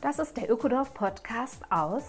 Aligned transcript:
Das 0.00 0.20
ist 0.20 0.36
der 0.36 0.48
Ökodorf 0.48 0.94
Podcast 0.94 1.60
aus 1.70 2.04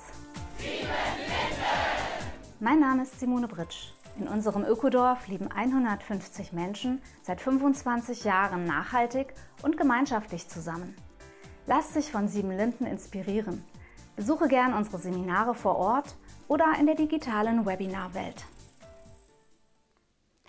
Mein 2.60 2.80
Name 2.80 3.02
ist 3.02 3.20
Simone 3.20 3.48
Britsch. 3.48 3.94
In 4.20 4.28
unserem 4.28 4.64
Ökodorf 4.64 5.28
leben 5.28 5.52
150 5.52 6.54
Menschen 6.54 7.02
seit 7.24 7.42
25 7.42 8.26
Jahren 8.26 8.66
nachhaltig 8.66 9.34
und 9.64 9.76
gemeinschaftlich 9.76 10.48
zusammen. 10.48 10.96
Lass 11.66 11.94
dich 11.94 12.12
von 12.12 12.28
Sieben 12.28 12.52
Linden 12.52 12.86
inspirieren. 12.86 13.64
Besuche 14.16 14.48
gern 14.48 14.76
unsere 14.76 15.00
Seminare 15.00 15.56
vor 15.56 15.78
Ort 15.78 16.16
oder 16.48 16.68
in 16.80 16.86
der 16.86 16.96
digitalen 16.96 17.66
Webinarwelt. 17.66 18.46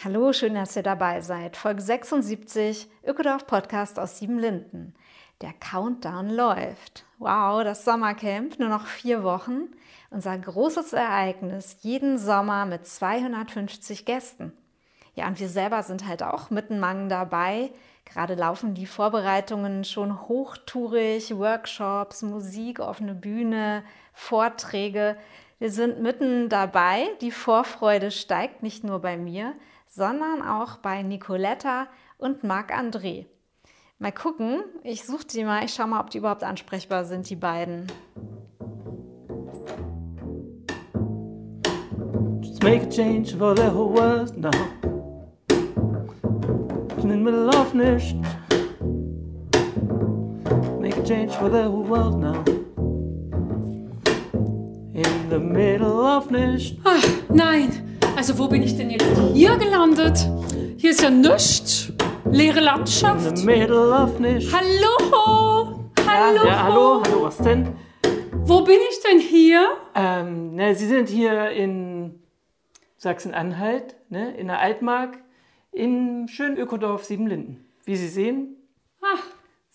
Hallo, 0.02 0.32
schön, 0.32 0.54
dass 0.54 0.76
ihr 0.76 0.82
dabei 0.82 1.20
seid. 1.20 1.58
Folge 1.58 1.82
76, 1.82 2.88
Ökodorf 3.04 3.46
Podcast 3.46 3.98
aus 3.98 4.18
Siebenlinden. 4.18 4.94
Der 5.42 5.52
Countdown 5.52 6.30
läuft. 6.30 7.04
Wow, 7.18 7.62
das 7.64 7.84
Sommercamp, 7.84 8.58
nur 8.58 8.70
noch 8.70 8.86
vier 8.86 9.22
Wochen. 9.22 9.68
Unser 10.08 10.38
großes 10.38 10.94
Ereignis, 10.94 11.76
jeden 11.82 12.16
Sommer 12.16 12.64
mit 12.64 12.86
250 12.86 14.06
Gästen. 14.06 14.54
Ja, 15.16 15.28
und 15.28 15.38
wir 15.38 15.50
selber 15.50 15.82
sind 15.82 16.06
halt 16.08 16.22
auch 16.22 16.48
mittenmangen 16.48 17.10
dabei. 17.10 17.70
Gerade 18.06 18.36
laufen 18.36 18.72
die 18.72 18.86
Vorbereitungen 18.86 19.84
schon 19.84 20.28
hochtourig, 20.28 21.36
Workshops, 21.36 22.22
Musik, 22.22 22.80
offene 22.80 23.14
Bühne, 23.14 23.84
Vorträge. 24.14 25.18
Wir 25.58 25.70
sind 25.70 26.00
mitten 26.00 26.48
dabei. 26.48 27.06
Die 27.20 27.32
Vorfreude 27.32 28.10
steigt 28.10 28.62
nicht 28.62 28.82
nur 28.82 29.00
bei 29.00 29.18
mir, 29.18 29.52
sondern 29.90 30.40
auch 30.40 30.76
bei 30.76 31.02
Nicoletta 31.02 31.88
und 32.16 32.44
Marc-André. 32.44 33.26
Mal 33.98 34.12
gucken, 34.12 34.62
ich 34.82 35.04
suche 35.04 35.26
die 35.26 35.44
mal, 35.44 35.64
ich 35.64 35.74
schaue 35.74 35.88
mal, 35.88 36.00
ob 36.00 36.10
die 36.10 36.18
überhaupt 36.18 36.44
ansprechbar 36.44 37.04
sind, 37.04 37.28
die 37.28 37.36
beiden. 37.36 37.86
Just 42.40 42.62
make 42.62 42.82
a 42.82 42.88
change 42.88 43.36
for 43.36 43.54
the 43.54 43.64
whole 43.64 43.92
world 43.92 44.36
now. 44.38 44.50
In 47.02 47.10
the 47.10 47.16
middle 47.16 47.48
of 47.48 47.74
nichts. 47.74 48.14
Make 50.78 50.96
a 50.96 51.02
change 51.02 51.32
for 51.32 51.50
the 51.50 51.64
whole 51.64 51.84
world 51.84 52.18
now. 52.20 52.44
In 54.94 55.28
the 55.28 55.38
middle 55.38 56.00
of 56.00 56.30
nichts. 56.30 56.76
Ach, 56.84 57.04
nein! 57.28 57.89
Also 58.20 58.38
wo 58.38 58.48
bin 58.48 58.62
ich 58.62 58.76
denn 58.76 58.90
jetzt 58.90 59.06
hier 59.32 59.56
gelandet? 59.56 60.28
Hier 60.76 60.90
ist 60.90 61.00
ja 61.00 61.08
nichts. 61.08 61.90
Leere 62.30 62.60
Landschaft. 62.60 63.26
In 63.26 63.34
the 63.34 63.46
middle 63.46 63.90
of 63.90 64.18
nichts. 64.18 64.52
Hallo? 64.52 65.88
Hallo? 66.06 66.44
Ja, 66.44 66.46
ja, 66.46 66.62
hallo, 66.64 67.02
hallo, 67.02 67.22
was 67.22 67.38
denn? 67.38 67.74
Wo 68.34 68.60
bin 68.60 68.76
ich 68.90 69.00
denn 69.00 69.20
hier? 69.20 69.70
Ähm, 69.94 70.54
na, 70.54 70.74
Sie 70.74 70.86
sind 70.86 71.08
hier 71.08 71.48
in 71.52 72.20
Sachsen-Anhalt, 72.98 73.96
ne, 74.10 74.36
in 74.36 74.48
der 74.48 74.58
Altmark, 74.58 75.16
im 75.72 76.28
schönen 76.28 76.58
Ökodorf 76.58 77.06
Siebenlinden. 77.06 77.64
Wie 77.86 77.96
Sie 77.96 78.08
sehen. 78.08 78.54
Ach, 79.00 79.24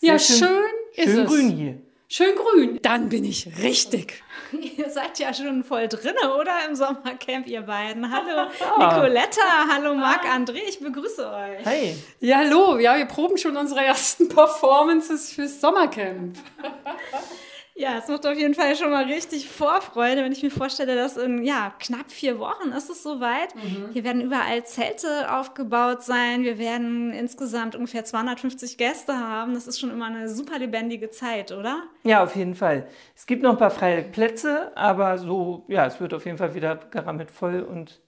ja, 0.02 0.20
schön, 0.20 0.38
schön 0.38 0.64
ist 0.94 1.06
schön 1.06 1.20
es. 1.24 1.28
grün 1.32 1.50
hier. 1.50 1.82
Schön 2.08 2.36
grün. 2.36 2.80
Dann 2.84 3.09
bin 3.09 3.23
ich 3.23 3.48
richtig. 3.64 4.23
Ihr 4.52 4.89
seid 4.89 5.17
ja 5.17 5.34
schon 5.34 5.64
voll 5.64 5.88
drinne, 5.88 6.36
oder? 6.39 6.53
Im 6.70 6.75
Sommercamp, 6.75 7.47
ihr 7.47 7.64
beiden. 7.64 8.12
Hallo. 8.12 8.50
Nicoletta, 8.78 9.42
hallo 9.72 9.95
Marc-André, 9.95 10.59
ich 10.67 10.80
begrüße 10.80 11.28
euch. 11.28 11.66
Hey. 11.66 11.95
Ja, 12.20 12.38
hallo. 12.38 12.78
Ja, 12.78 12.95
wir 12.95 13.06
proben 13.06 13.38
schon 13.38 13.58
unsere 13.58 13.84
ersten 13.84 14.30
Performances 14.30 15.31
fürs 15.31 15.59
Sommercamp. 15.59 16.38
Ja, 17.78 17.98
es 17.98 18.08
macht 18.08 18.26
auf 18.26 18.38
jeden 18.38 18.54
Fall 18.54 18.73
schon 18.78 18.90
mal 18.90 19.04
richtig 19.04 19.50
Vorfreude, 19.50 20.24
wenn 20.24 20.31
ich 20.31 20.41
mir 20.41 20.50
vorstelle, 20.50 20.96
dass 20.96 21.18
in 21.18 21.44
ja, 21.44 21.74
knapp 21.78 22.09
vier 22.09 22.40
Wochen 22.40 22.69
ist 22.69 22.90
es 22.90 23.03
soweit. 23.03 23.53
Mhm. 23.53 23.90
Hier 23.91 24.06
werden 24.06 24.22
überall 24.22 24.66
Zelte 24.66 25.30
aufgebaut 25.30 26.02
sein. 26.02 26.44
Wir 26.44 26.58
werden 26.58 27.12
insgesamt 27.12 27.75
ungefähr 27.75 28.06
250 28.06 28.78
Gäste 28.78 29.19
haben. 29.19 29.56
Das 29.56 29.68
ist 29.68 29.78
schon 29.78 29.91
immer 29.91 30.06
eine 30.06 30.30
super 30.30 30.58
lebendige 30.58 31.09
Zeit, 31.09 31.52
oder? 31.52 31.84
Ja, 32.03 32.24
auf 32.24 32.38
jeden 32.38 32.56
Fall. 32.56 32.88
Es 33.13 33.25
gibt 33.25 33.44
noch 33.44 33.52
ein 33.52 33.58
paar 33.58 33.72
freie 33.72 34.03
Plätze, 34.03 34.72
aber 34.78 35.18
so, 35.18 35.66
ja, 35.68 35.86
es 35.86 36.00
wird 36.00 36.13
auf 36.13 36.25
jeden 36.25 36.38
Fall 36.38 36.56
wieder 36.56 36.78
gerammelt 36.78 37.30
voll 37.30 37.59
und 37.59 38.00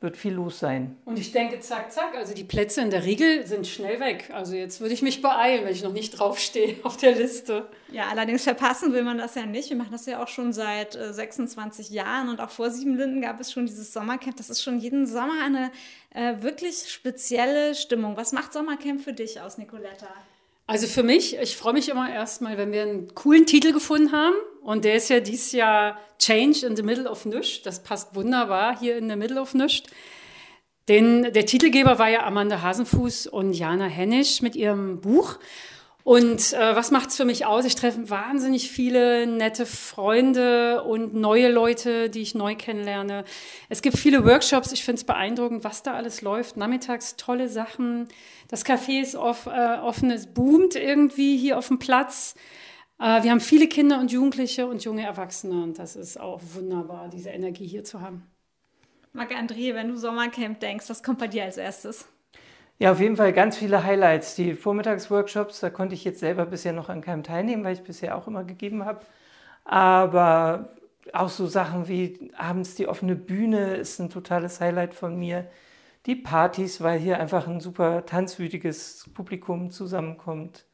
wird 0.00 0.16
viel 0.16 0.32
los 0.32 0.58
sein. 0.58 0.96
Und 1.04 1.18
ich 1.18 1.30
denke, 1.30 1.60
zack, 1.60 1.92
zack, 1.92 2.14
also 2.14 2.34
die 2.34 2.44
Plätze 2.44 2.80
in 2.80 2.90
der 2.90 3.04
Regel 3.04 3.46
sind 3.46 3.66
schnell 3.66 4.00
weg. 4.00 4.30
Also 4.32 4.54
jetzt 4.54 4.80
würde 4.80 4.94
ich 4.94 5.02
mich 5.02 5.20
beeilen, 5.20 5.64
wenn 5.64 5.72
ich 5.72 5.82
noch 5.82 5.92
nicht 5.92 6.18
draufstehe 6.18 6.76
auf 6.84 6.96
der 6.96 7.12
Liste. 7.12 7.68
Ja, 7.92 8.08
allerdings 8.08 8.44
verpassen 8.44 8.94
will 8.94 9.02
man 9.02 9.18
das 9.18 9.34
ja 9.34 9.44
nicht. 9.44 9.68
Wir 9.68 9.76
machen 9.76 9.92
das 9.92 10.06
ja 10.06 10.22
auch 10.22 10.28
schon 10.28 10.54
seit 10.54 10.96
äh, 10.96 11.12
26 11.12 11.90
Jahren 11.90 12.30
und 12.30 12.40
auch 12.40 12.50
vor 12.50 12.70
Siebenlinden 12.70 13.20
gab 13.20 13.40
es 13.40 13.52
schon 13.52 13.66
dieses 13.66 13.92
Sommercamp. 13.92 14.36
Das 14.36 14.48
ist 14.48 14.62
schon 14.62 14.78
jeden 14.78 15.06
Sommer 15.06 15.44
eine 15.44 15.70
äh, 16.14 16.42
wirklich 16.42 16.90
spezielle 16.90 17.74
Stimmung. 17.74 18.16
Was 18.16 18.32
macht 18.32 18.54
Sommercamp 18.54 19.02
für 19.02 19.12
dich 19.12 19.40
aus, 19.40 19.58
Nicoletta? 19.58 20.08
Also 20.70 20.86
für 20.86 21.02
mich, 21.02 21.36
ich 21.36 21.56
freue 21.56 21.72
mich 21.72 21.88
immer 21.88 22.08
erstmal, 22.08 22.56
wenn 22.56 22.70
wir 22.70 22.82
einen 22.82 23.12
coolen 23.12 23.44
Titel 23.44 23.72
gefunden 23.72 24.12
haben. 24.12 24.36
Und 24.62 24.84
der 24.84 24.94
ist 24.94 25.10
ja 25.10 25.18
dieses 25.18 25.50
Jahr 25.50 25.98
Change 26.20 26.64
in 26.64 26.76
the 26.76 26.84
Middle 26.84 27.10
of 27.10 27.24
Nisch. 27.24 27.62
Das 27.62 27.82
passt 27.82 28.14
wunderbar 28.14 28.78
hier 28.78 28.96
in 28.96 29.10
the 29.10 29.16
Middle 29.16 29.40
of 29.40 29.52
Nisch. 29.52 29.82
Denn 30.86 31.32
der 31.32 31.44
Titelgeber 31.44 31.98
war 31.98 32.08
ja 32.08 32.24
Amanda 32.24 32.62
Hasenfuß 32.62 33.26
und 33.26 33.52
Jana 33.52 33.86
Hennisch 33.86 34.42
mit 34.42 34.54
ihrem 34.54 35.00
Buch. 35.00 35.40
Und 36.10 36.54
äh, 36.54 36.74
was 36.74 36.90
macht's 36.90 37.16
für 37.16 37.24
mich 37.24 37.46
aus? 37.46 37.64
Ich 37.64 37.76
treffe 37.76 38.10
wahnsinnig 38.10 38.68
viele 38.68 39.28
nette 39.28 39.64
Freunde 39.64 40.82
und 40.82 41.14
neue 41.14 41.48
Leute, 41.48 42.10
die 42.10 42.20
ich 42.20 42.34
neu 42.34 42.56
kennenlerne. 42.56 43.22
Es 43.68 43.80
gibt 43.80 43.96
viele 43.96 44.24
Workshops. 44.24 44.72
Ich 44.72 44.82
finde 44.82 44.98
es 44.98 45.04
beeindruckend, 45.04 45.62
was 45.62 45.84
da 45.84 45.94
alles 45.94 46.20
läuft. 46.20 46.56
Nachmittags 46.56 47.14
tolle 47.14 47.48
Sachen. 47.48 48.08
Das 48.48 48.66
Café 48.66 49.00
ist 49.00 49.14
off, 49.14 49.46
äh, 49.46 49.78
offen, 49.78 50.10
es 50.10 50.26
boomt 50.26 50.74
irgendwie 50.74 51.36
hier 51.36 51.56
auf 51.56 51.68
dem 51.68 51.78
Platz. 51.78 52.34
Äh, 52.98 53.22
wir 53.22 53.30
haben 53.30 53.38
viele 53.38 53.68
Kinder 53.68 54.00
und 54.00 54.10
Jugendliche 54.10 54.66
und 54.66 54.82
junge 54.82 55.04
Erwachsene 55.04 55.62
und 55.62 55.78
das 55.78 55.94
ist 55.94 56.18
auch 56.18 56.40
wunderbar, 56.54 57.08
diese 57.08 57.30
Energie 57.30 57.68
hier 57.68 57.84
zu 57.84 58.00
haben. 58.00 58.26
Marc-André, 59.12 59.76
wenn 59.76 59.86
du 59.86 59.96
Sommercamp 59.96 60.58
denkst, 60.58 60.90
was 60.90 61.04
kommt 61.04 61.20
bei 61.20 61.28
dir 61.28 61.44
als 61.44 61.56
erstes? 61.56 62.08
Ja, 62.82 62.92
auf 62.92 63.00
jeden 63.00 63.16
Fall 63.16 63.32
ganz 63.34 63.58
viele 63.58 63.84
Highlights. 63.84 64.34
Die 64.36 64.54
Vormittagsworkshops, 64.54 65.60
da 65.60 65.68
konnte 65.70 65.94
ich 65.94 66.02
jetzt 66.04 66.18
selber 66.20 66.46
bisher 66.46 66.72
noch 66.72 66.88
an 66.88 67.02
keinem 67.02 67.22
teilnehmen, 67.22 67.62
weil 67.62 67.74
ich 67.74 67.82
bisher 67.82 68.16
auch 68.16 68.26
immer 68.26 68.42
gegeben 68.44 68.84
habe. 68.86 69.04
Aber 69.64 70.76
auch 71.12 71.28
so 71.28 71.46
Sachen 71.46 71.88
wie 71.88 72.32
abends 72.36 72.74
die 72.76 72.88
offene 72.88 73.16
Bühne 73.16 73.76
ist 73.76 73.98
ein 74.00 74.10
totales 74.10 74.60
Highlight 74.60 74.94
von 74.94 75.18
mir. 75.18 75.50
Die 76.06 76.16
Partys, 76.16 76.80
weil 76.82 76.98
hier 77.00 77.20
einfach 77.20 77.46
ein 77.48 77.60
super 77.60 78.06
tanzwütiges 78.06 79.10
Publikum 79.14 79.70
zusammenkommt. 79.70 80.64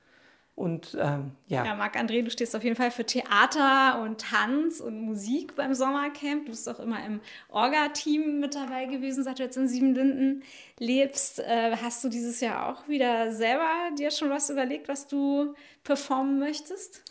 Und 0.57 0.97
ähm, 0.99 1.33
ja. 1.49 1.67
Ja, 1.67 1.75
Marc-André, 1.75 2.23
du 2.23 2.31
stehst 2.31 2.57
auf 2.57 2.65
jeden 2.65 2.77
Fall 2.77 2.91
für 2.91 3.05
Theater 3.05 4.01
und 4.03 4.23
Tanz 4.23 4.81
und 4.81 5.03
Musik 5.03 5.55
beim 5.55 5.75
Sommercamp. 5.75 6.47
Du 6.47 6.51
bist 6.51 6.67
auch 6.67 6.81
immer 6.81 7.05
im 7.05 7.21
Orga-Team 7.51 8.41
mit 8.41 8.55
dabei 8.55 8.87
gewesen, 8.87 9.23
seit 9.23 9.39
du 9.39 9.43
jetzt 9.43 9.59
in 9.59 9.69
Siebenlinden 9.69 10.43
lebst. 10.79 11.41
Äh, 11.41 11.77
hast 11.83 12.03
du 12.03 12.09
dieses 12.09 12.41
Jahr 12.41 12.71
auch 12.71 12.89
wieder 12.89 13.33
selber 13.33 13.69
dir 13.99 14.11
schon 14.11 14.31
was 14.31 14.49
überlegt, 14.49 14.89
was 14.89 15.07
du 15.07 15.55
performen 15.85 16.39
möchtest? 16.39 17.03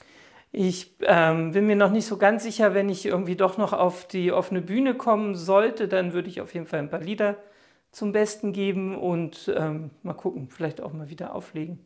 Ich 0.52 0.96
ähm, 1.02 1.52
bin 1.52 1.68
mir 1.68 1.76
noch 1.76 1.92
nicht 1.92 2.08
so 2.08 2.18
ganz 2.18 2.42
sicher, 2.42 2.74
wenn 2.74 2.90
ich 2.90 3.06
irgendwie 3.06 3.36
doch 3.36 3.60
noch 3.60 3.74
auf 3.74 4.08
die 4.08 4.32
offene 4.32 4.62
Bühne 4.62 4.96
kommen 4.96 5.36
sollte, 5.36 5.88
dann 5.88 6.14
würde 6.14 6.30
ich 6.30 6.42
auf 6.42 6.56
jeden 6.56 6.66
Fall 6.66 6.80
ein 6.80 6.90
paar 6.90 7.02
Lieder 7.02 7.38
zum 7.92 8.12
Besten 8.12 8.54
geben 8.54 8.98
und 8.98 9.54
ähm, 9.56 9.92
mal 10.02 10.14
gucken, 10.14 10.50
vielleicht 10.50 10.82
auch 10.82 10.94
mal 10.94 11.10
wieder 11.10 11.36
auflegen. 11.36 11.86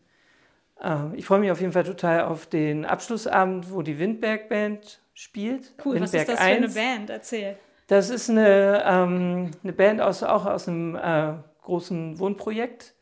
Ähm, 0.82 1.14
ich 1.16 1.26
freue 1.26 1.40
mich 1.40 1.52
auf 1.52 1.62
jeden 1.62 1.74
Fall 1.74 1.84
total 1.84 2.24
auf 2.24 2.46
den 2.46 2.86
Abschlussabend, 2.86 3.72
wo 3.72 3.82
die 3.82 4.00
Windberg 4.00 4.50
Band 4.50 5.02
spielt. 5.14 5.74
Cool, 5.84 5.96
Windberg 5.96 6.02
was 6.02 6.14
ist 6.14 6.30
das 6.30 6.40
1. 6.40 6.40
für 6.40 6.56
eine 6.56 6.70
Band? 6.70 7.10
Erzähl. 7.10 7.58
Das 7.88 8.10
ist 8.10 8.30
eine, 8.30 8.84
ähm, 8.86 9.52
eine 9.64 9.74
Band 9.74 10.02
aus, 10.02 10.24
auch 10.24 10.46
aus 10.46 10.68
einem 10.68 10.96
äh, 10.96 11.34
großen 11.64 12.20
Wohnprojekt. 12.20 12.94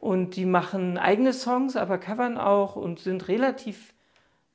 Und 0.00 0.36
die 0.36 0.44
machen 0.44 0.98
eigene 0.98 1.32
Songs, 1.32 1.74
aber 1.74 1.98
covern 1.98 2.38
auch 2.38 2.76
und 2.76 3.00
sind 3.00 3.28
relativ, 3.28 3.94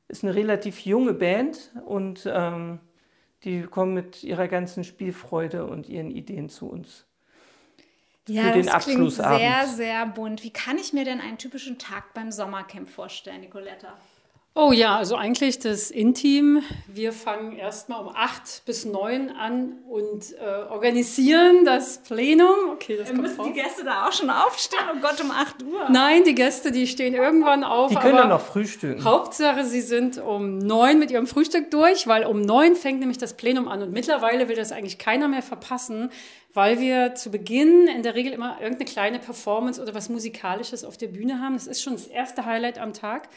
ist 0.08 0.24
eine 0.24 0.36
relativ 0.36 0.86
junge 0.86 1.14
Band 1.14 1.74
und 1.86 2.30
ähm, 2.32 2.80
die 3.44 3.64
kommen 3.64 3.94
mit 3.94 4.24
ihrer 4.24 4.48
ganzen 4.48 4.84
Spielfreude 4.84 5.66
und 5.66 5.90
ihren 5.90 6.12
Ideen 6.12 6.48
zu 6.48 6.70
uns 6.70 7.08
ja, 8.28 8.44
für 8.44 8.52
den 8.52 8.66
das 8.66 8.76
Abschlussabend. 8.76 9.40
Klingt 9.40 9.68
sehr, 9.68 9.68
sehr 9.68 10.06
bunt. 10.06 10.44
Wie 10.44 10.52
kann 10.52 10.78
ich 10.78 10.94
mir 10.94 11.06
denn 11.06 11.20
einen 11.20 11.38
typischen 11.38 11.78
Tag 11.78 12.14
beim 12.14 12.32
Sommercamp 12.32 12.90
vorstellen, 12.90 13.42
Nicoletta? 13.42 13.98
Oh 14.54 14.74
ja, 14.74 14.98
also 14.98 15.16
eigentlich 15.16 15.60
das 15.60 15.92
Intim. 15.92 16.62
Wir 16.86 17.14
fangen 17.14 17.56
erstmal 17.56 18.06
um 18.06 18.12
acht 18.14 18.64
bis 18.66 18.84
neun 18.84 19.30
an 19.30 19.78
und 19.88 20.34
äh, 20.34 20.70
organisieren 20.70 21.64
das 21.64 22.00
Plenum. 22.00 22.72
Okay, 22.74 22.98
das 22.98 23.08
kommt 23.08 23.22
Müssen 23.22 23.46
die 23.46 23.54
Gäste 23.54 23.86
da 23.86 24.08
auch 24.08 24.12
schon 24.12 24.30
aufstehen? 24.30 24.82
Oh 24.94 25.00
Gott, 25.02 25.22
um 25.22 25.32
8 25.32 25.64
Uhr. 25.64 25.90
Nein, 25.90 26.26
die 26.26 26.36
Gäste, 26.36 26.74
die 26.74 26.86
stehen 26.86 27.14
irgendwann 27.14 27.64
auf. 27.64 27.92
Die 27.92 27.96
können 27.96 28.18
dann 28.18 28.28
noch 28.28 28.42
frühstücken. 28.42 29.06
Hauptsache, 29.06 29.64
sie 29.64 29.80
sind 29.80 30.18
um 30.18 30.58
neun 30.58 31.00
mit 31.00 31.12
ihrem 31.12 31.28
Frühstück 31.28 31.72
durch, 31.72 32.06
weil 32.08 32.26
um 32.26 32.42
neun 32.42 32.76
fängt 32.76 33.00
nämlich 33.00 33.18
das 33.18 33.38
Plenum 33.38 33.70
an. 33.70 33.82
Und 33.82 33.94
mittlerweile 33.94 34.50
will 34.50 34.58
das 34.58 34.74
eigentlich 34.74 34.98
keiner 34.98 35.30
mehr 35.30 35.44
verpassen, 35.44 36.12
weil 36.54 36.82
wir 36.82 37.16
zu 37.16 37.32
Beginn 37.32 37.88
in 37.88 38.04
der 38.04 38.16
Regel 38.16 38.34
immer 38.34 38.58
irgendeine 38.60 38.92
kleine 38.92 39.20
Performance 39.20 39.82
oder 39.82 39.96
was 39.96 40.10
Musikalisches 40.10 40.84
auf 40.84 40.98
der 40.98 41.08
Bühne 41.08 41.40
haben. 41.40 41.54
Das 41.54 41.68
ist 41.68 41.82
schon 41.82 41.94
das 41.94 42.08
erste 42.08 42.44
Highlight 42.44 42.80
am 42.80 42.92
Tag. 42.92 43.30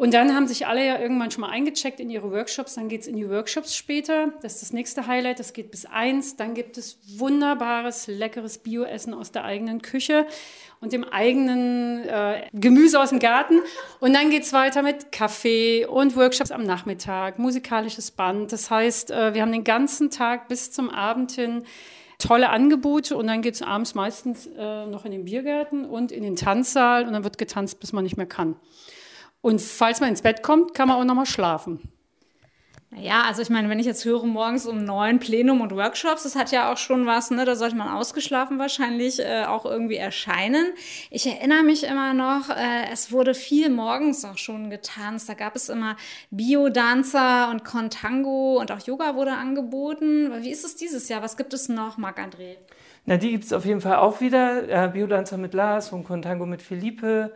Und 0.00 0.14
dann 0.14 0.34
haben 0.34 0.46
sich 0.46 0.66
alle 0.66 0.86
ja 0.86 0.98
irgendwann 0.98 1.30
schon 1.30 1.42
mal 1.42 1.50
eingecheckt 1.50 2.00
in 2.00 2.08
ihre 2.08 2.30
Workshops. 2.30 2.74
Dann 2.74 2.88
geht 2.88 3.02
es 3.02 3.06
in 3.06 3.16
die 3.16 3.28
Workshops 3.28 3.76
später. 3.76 4.32
Das 4.40 4.54
ist 4.54 4.62
das 4.62 4.72
nächste 4.72 5.06
Highlight. 5.06 5.38
Das 5.38 5.52
geht 5.52 5.70
bis 5.70 5.84
eins. 5.84 6.36
Dann 6.36 6.54
gibt 6.54 6.78
es 6.78 6.98
wunderbares, 7.18 8.06
leckeres 8.06 8.56
Bioessen 8.56 9.12
aus 9.12 9.30
der 9.30 9.44
eigenen 9.44 9.82
Küche 9.82 10.26
und 10.80 10.94
dem 10.94 11.04
eigenen 11.04 12.08
äh, 12.08 12.46
Gemüse 12.54 12.98
aus 12.98 13.10
dem 13.10 13.18
Garten. 13.18 13.60
Und 13.98 14.14
dann 14.14 14.30
geht 14.30 14.44
es 14.44 14.54
weiter 14.54 14.80
mit 14.80 15.12
Kaffee 15.12 15.84
und 15.84 16.16
Workshops 16.16 16.50
am 16.50 16.62
Nachmittag, 16.62 17.38
musikalisches 17.38 18.10
Band. 18.10 18.52
Das 18.52 18.70
heißt, 18.70 19.10
äh, 19.10 19.34
wir 19.34 19.42
haben 19.42 19.52
den 19.52 19.64
ganzen 19.64 20.08
Tag 20.08 20.48
bis 20.48 20.72
zum 20.72 20.88
Abend 20.88 21.32
hin 21.32 21.64
tolle 22.16 22.48
Angebote 22.48 23.18
und 23.18 23.26
dann 23.26 23.42
geht 23.42 23.56
es 23.56 23.60
abends 23.60 23.94
meistens 23.94 24.48
äh, 24.56 24.86
noch 24.86 25.04
in 25.04 25.12
den 25.12 25.26
Biergarten 25.26 25.84
und 25.84 26.10
in 26.10 26.22
den 26.22 26.36
Tanzsaal 26.36 27.06
und 27.06 27.12
dann 27.12 27.22
wird 27.22 27.36
getanzt, 27.36 27.80
bis 27.80 27.92
man 27.92 28.02
nicht 28.02 28.16
mehr 28.16 28.24
kann. 28.24 28.56
Und 29.40 29.60
falls 29.60 30.00
man 30.00 30.10
ins 30.10 30.22
Bett 30.22 30.42
kommt, 30.42 30.74
kann 30.74 30.88
man 30.88 30.98
auch 30.98 31.04
nochmal 31.04 31.26
schlafen. 31.26 31.90
Naja, 32.92 33.22
also 33.22 33.40
ich 33.40 33.50
meine, 33.50 33.68
wenn 33.68 33.78
ich 33.78 33.86
jetzt 33.86 34.04
höre, 34.04 34.24
morgens 34.24 34.66
um 34.66 34.82
neun 34.82 35.20
Plenum 35.20 35.60
und 35.60 35.70
Workshops, 35.76 36.24
das 36.24 36.34
hat 36.34 36.50
ja 36.50 36.72
auch 36.72 36.76
schon 36.76 37.06
was, 37.06 37.30
ne? 37.30 37.44
Da 37.44 37.54
sollte 37.54 37.76
man 37.76 37.88
ausgeschlafen 37.88 38.58
wahrscheinlich 38.58 39.20
äh, 39.20 39.44
auch 39.44 39.64
irgendwie 39.64 39.94
erscheinen. 39.94 40.72
Ich 41.08 41.24
erinnere 41.24 41.62
mich 41.62 41.84
immer 41.84 42.14
noch, 42.14 42.50
äh, 42.50 42.90
es 42.92 43.12
wurde 43.12 43.34
viel 43.34 43.70
morgens 43.70 44.24
auch 44.24 44.38
schon 44.38 44.70
getanzt. 44.70 45.28
Da 45.28 45.34
gab 45.34 45.54
es 45.54 45.68
immer 45.68 45.94
Bio-Dancer 46.32 47.48
und 47.52 47.64
Contango 47.64 48.58
und 48.58 48.72
auch 48.72 48.80
Yoga 48.80 49.14
wurde 49.14 49.34
angeboten. 49.34 50.32
Wie 50.42 50.50
ist 50.50 50.64
es 50.64 50.74
dieses 50.74 51.08
Jahr? 51.08 51.22
Was 51.22 51.36
gibt 51.36 51.54
es 51.54 51.68
noch, 51.68 51.96
Marc-André? 51.96 52.56
Na, 53.06 53.18
die 53.18 53.30
gibt 53.30 53.44
es 53.44 53.52
auf 53.52 53.64
jeden 53.64 53.80
Fall 53.80 53.98
auch 53.98 54.20
wieder. 54.20 54.68
Äh, 54.68 54.88
Bio-Dancer 54.88 55.36
mit 55.36 55.54
Lars 55.54 55.92
und 55.92 56.02
Contango 56.02 56.44
mit 56.44 56.60
Philippe. 56.60 57.32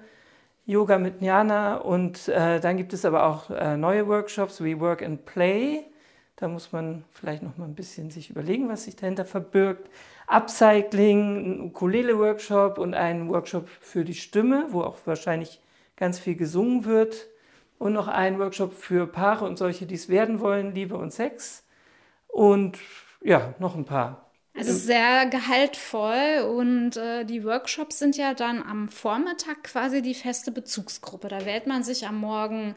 Yoga 0.66 0.98
mit 0.98 1.20
Jnana 1.20 1.76
und 1.76 2.28
äh, 2.28 2.58
dann 2.58 2.78
gibt 2.78 2.94
es 2.94 3.04
aber 3.04 3.26
auch 3.26 3.50
äh, 3.50 3.76
neue 3.76 4.08
Workshops 4.08 4.64
wie 4.64 4.80
Work 4.80 5.02
and 5.02 5.26
Play. 5.26 5.84
Da 6.36 6.48
muss 6.48 6.72
man 6.72 7.04
vielleicht 7.10 7.42
noch 7.42 7.58
mal 7.58 7.66
ein 7.66 7.74
bisschen 7.74 8.10
sich 8.10 8.30
überlegen, 8.30 8.68
was 8.68 8.84
sich 8.84 8.96
dahinter 8.96 9.24
verbirgt. 9.24 9.90
Upcycling, 10.26 11.36
ein 11.36 11.60
Ukulele-Workshop 11.66 12.78
und 12.78 12.94
ein 12.94 13.28
Workshop 13.28 13.68
für 13.68 14.04
die 14.04 14.14
Stimme, 14.14 14.66
wo 14.70 14.80
auch 14.80 14.96
wahrscheinlich 15.04 15.60
ganz 15.96 16.18
viel 16.18 16.34
gesungen 16.34 16.86
wird. 16.86 17.28
Und 17.78 17.92
noch 17.92 18.08
ein 18.08 18.38
Workshop 18.38 18.72
für 18.72 19.06
Paare 19.06 19.44
und 19.44 19.58
solche, 19.58 19.84
die 19.84 19.96
es 19.96 20.08
werden 20.08 20.40
wollen, 20.40 20.74
Liebe 20.74 20.96
und 20.96 21.12
Sex. 21.12 21.64
Und 22.28 22.78
ja, 23.20 23.54
noch 23.58 23.76
ein 23.76 23.84
paar. 23.84 24.30
Also 24.56 24.72
sehr 24.72 25.26
gehaltvoll 25.26 26.46
und 26.56 26.96
äh, 26.96 27.24
die 27.24 27.42
Workshops 27.44 27.98
sind 27.98 28.16
ja 28.16 28.34
dann 28.34 28.62
am 28.62 28.88
Vormittag 28.88 29.64
quasi 29.64 30.00
die 30.00 30.14
feste 30.14 30.52
Bezugsgruppe. 30.52 31.26
Da 31.26 31.44
wählt 31.44 31.66
man 31.66 31.82
sich 31.82 32.06
am 32.06 32.20
Morgen 32.20 32.76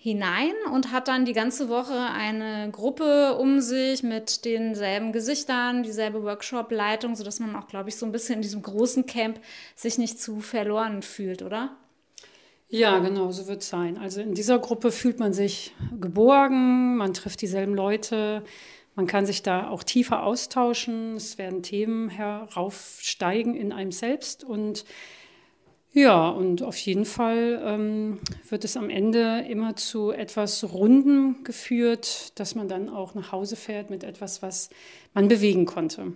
hinein 0.00 0.52
und 0.72 0.92
hat 0.92 1.08
dann 1.08 1.24
die 1.24 1.32
ganze 1.32 1.68
Woche 1.68 1.98
eine 1.98 2.70
Gruppe 2.70 3.36
um 3.36 3.60
sich 3.60 4.04
mit 4.04 4.44
denselben 4.44 5.10
Gesichtern, 5.10 5.82
dieselbe 5.82 6.22
Workshop-Leitung, 6.22 7.16
sodass 7.16 7.40
man 7.40 7.56
auch, 7.56 7.66
glaube 7.66 7.88
ich, 7.88 7.96
so 7.96 8.06
ein 8.06 8.12
bisschen 8.12 8.36
in 8.36 8.42
diesem 8.42 8.62
großen 8.62 9.06
Camp 9.06 9.40
sich 9.74 9.98
nicht 9.98 10.20
zu 10.20 10.38
verloren 10.38 11.02
fühlt, 11.02 11.42
oder? 11.42 11.76
Ja, 12.68 13.00
genau, 13.00 13.32
so 13.32 13.48
wird 13.48 13.62
es 13.62 13.70
sein. 13.70 13.98
Also 13.98 14.20
in 14.20 14.34
dieser 14.34 14.60
Gruppe 14.60 14.92
fühlt 14.92 15.18
man 15.18 15.32
sich 15.32 15.74
geborgen, 15.98 16.96
man 16.96 17.12
trifft 17.12 17.40
dieselben 17.40 17.74
Leute, 17.74 18.44
man 18.98 19.06
kann 19.06 19.26
sich 19.26 19.44
da 19.44 19.68
auch 19.68 19.84
tiefer 19.84 20.24
austauschen. 20.24 21.14
Es 21.14 21.38
werden 21.38 21.62
Themen 21.62 22.08
heraufsteigen 22.08 23.54
in 23.54 23.70
einem 23.70 23.92
selbst. 23.92 24.42
Und 24.42 24.84
ja, 25.92 26.28
und 26.28 26.64
auf 26.64 26.76
jeden 26.78 27.04
Fall 27.04 27.62
ähm, 27.64 28.18
wird 28.48 28.64
es 28.64 28.76
am 28.76 28.90
Ende 28.90 29.46
immer 29.48 29.76
zu 29.76 30.10
etwas 30.10 30.72
Runden 30.72 31.44
geführt, 31.44 32.36
dass 32.40 32.56
man 32.56 32.66
dann 32.66 32.88
auch 32.88 33.14
nach 33.14 33.30
Hause 33.30 33.54
fährt 33.54 33.88
mit 33.88 34.02
etwas, 34.02 34.42
was 34.42 34.68
man 35.14 35.28
bewegen 35.28 35.64
konnte. 35.64 36.14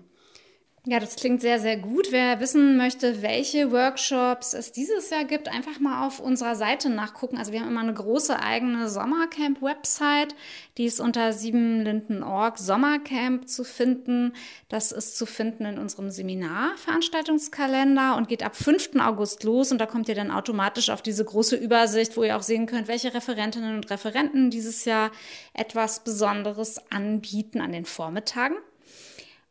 Ja, 0.85 0.99
das 0.99 1.15
klingt 1.15 1.41
sehr, 1.41 1.61
sehr 1.61 1.77
gut. 1.77 2.09
Wer 2.11 2.41
wissen 2.41 2.77
möchte, 2.77 3.23
welche 3.23 3.71
Workshops 3.71 4.53
es 4.53 4.73
dieses 4.73 5.11
Jahr 5.11 5.23
gibt, 5.23 5.47
einfach 5.47 5.79
mal 5.79 6.05
auf 6.05 6.19
unserer 6.19 6.57
Seite 6.57 6.91
nachgucken. 6.91 7.39
Also 7.39 7.53
wir 7.53 7.61
haben 7.61 7.69
immer 7.69 7.83
eine 7.83 7.95
große 7.95 8.43
eigene 8.43 8.89
Sommercamp-Website. 8.89 10.35
Die 10.79 10.87
ist 10.87 10.99
unter 10.99 11.33
siebenlinden.org 11.33 12.59
Sommercamp 12.59 13.49
zu 13.49 13.63
finden. 13.63 14.33
Das 14.69 14.91
ist 14.91 15.17
zu 15.17 15.25
finden 15.25 15.67
in 15.67 15.79
unserem 15.79 16.11
Seminarveranstaltungskalender 16.11 18.17
und 18.17 18.27
geht 18.27 18.43
ab 18.43 18.57
5. 18.57 18.97
August 18.99 19.45
los. 19.45 19.71
Und 19.71 19.79
da 19.79 19.87
kommt 19.87 20.09
ihr 20.09 20.17
dann 20.17 20.33
automatisch 20.33 20.91
auf 20.91 21.01
diese 21.01 21.25
große 21.25 21.55
Übersicht, 21.55 22.17
wo 22.17 22.25
ihr 22.25 22.37
auch 22.37 22.43
sehen 22.43 22.67
könnt, 22.67 22.89
welche 22.89 23.15
Referentinnen 23.15 23.77
und 23.77 23.89
Referenten 23.89 24.51
dieses 24.51 24.85
Jahr 24.85 25.13
etwas 25.55 26.03
Besonderes 26.03 26.91
anbieten 26.91 27.61
an 27.61 27.71
den 27.71 27.85
Vormittagen. 27.85 28.57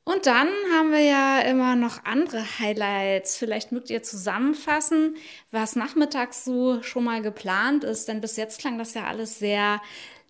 Und 0.03 0.25
dann 0.25 0.50
haben 0.74 0.92
wir 0.92 1.01
ja 1.01 1.42
immer 1.42 1.75
noch 1.75 2.03
andere 2.06 2.44
Highlights. 2.59 3.38
Vielleicht 3.38 3.71
mögt 3.71 3.92
ihr 3.92 4.01
zusammenfassen, 4.01 5.15
was 5.51 5.75
nachmittags 5.75 6.44
so 6.44 6.81
schon 6.81 7.03
mal 7.03 7.21
geplant 7.21 7.83
ist. 7.83 8.07
Denn 8.07 8.19
bis 8.19 8.36
jetzt 8.36 8.59
klang 8.59 8.80
das 8.80 8.95
ja 8.95 9.06
alles 9.06 9.38
sehr 9.38 9.80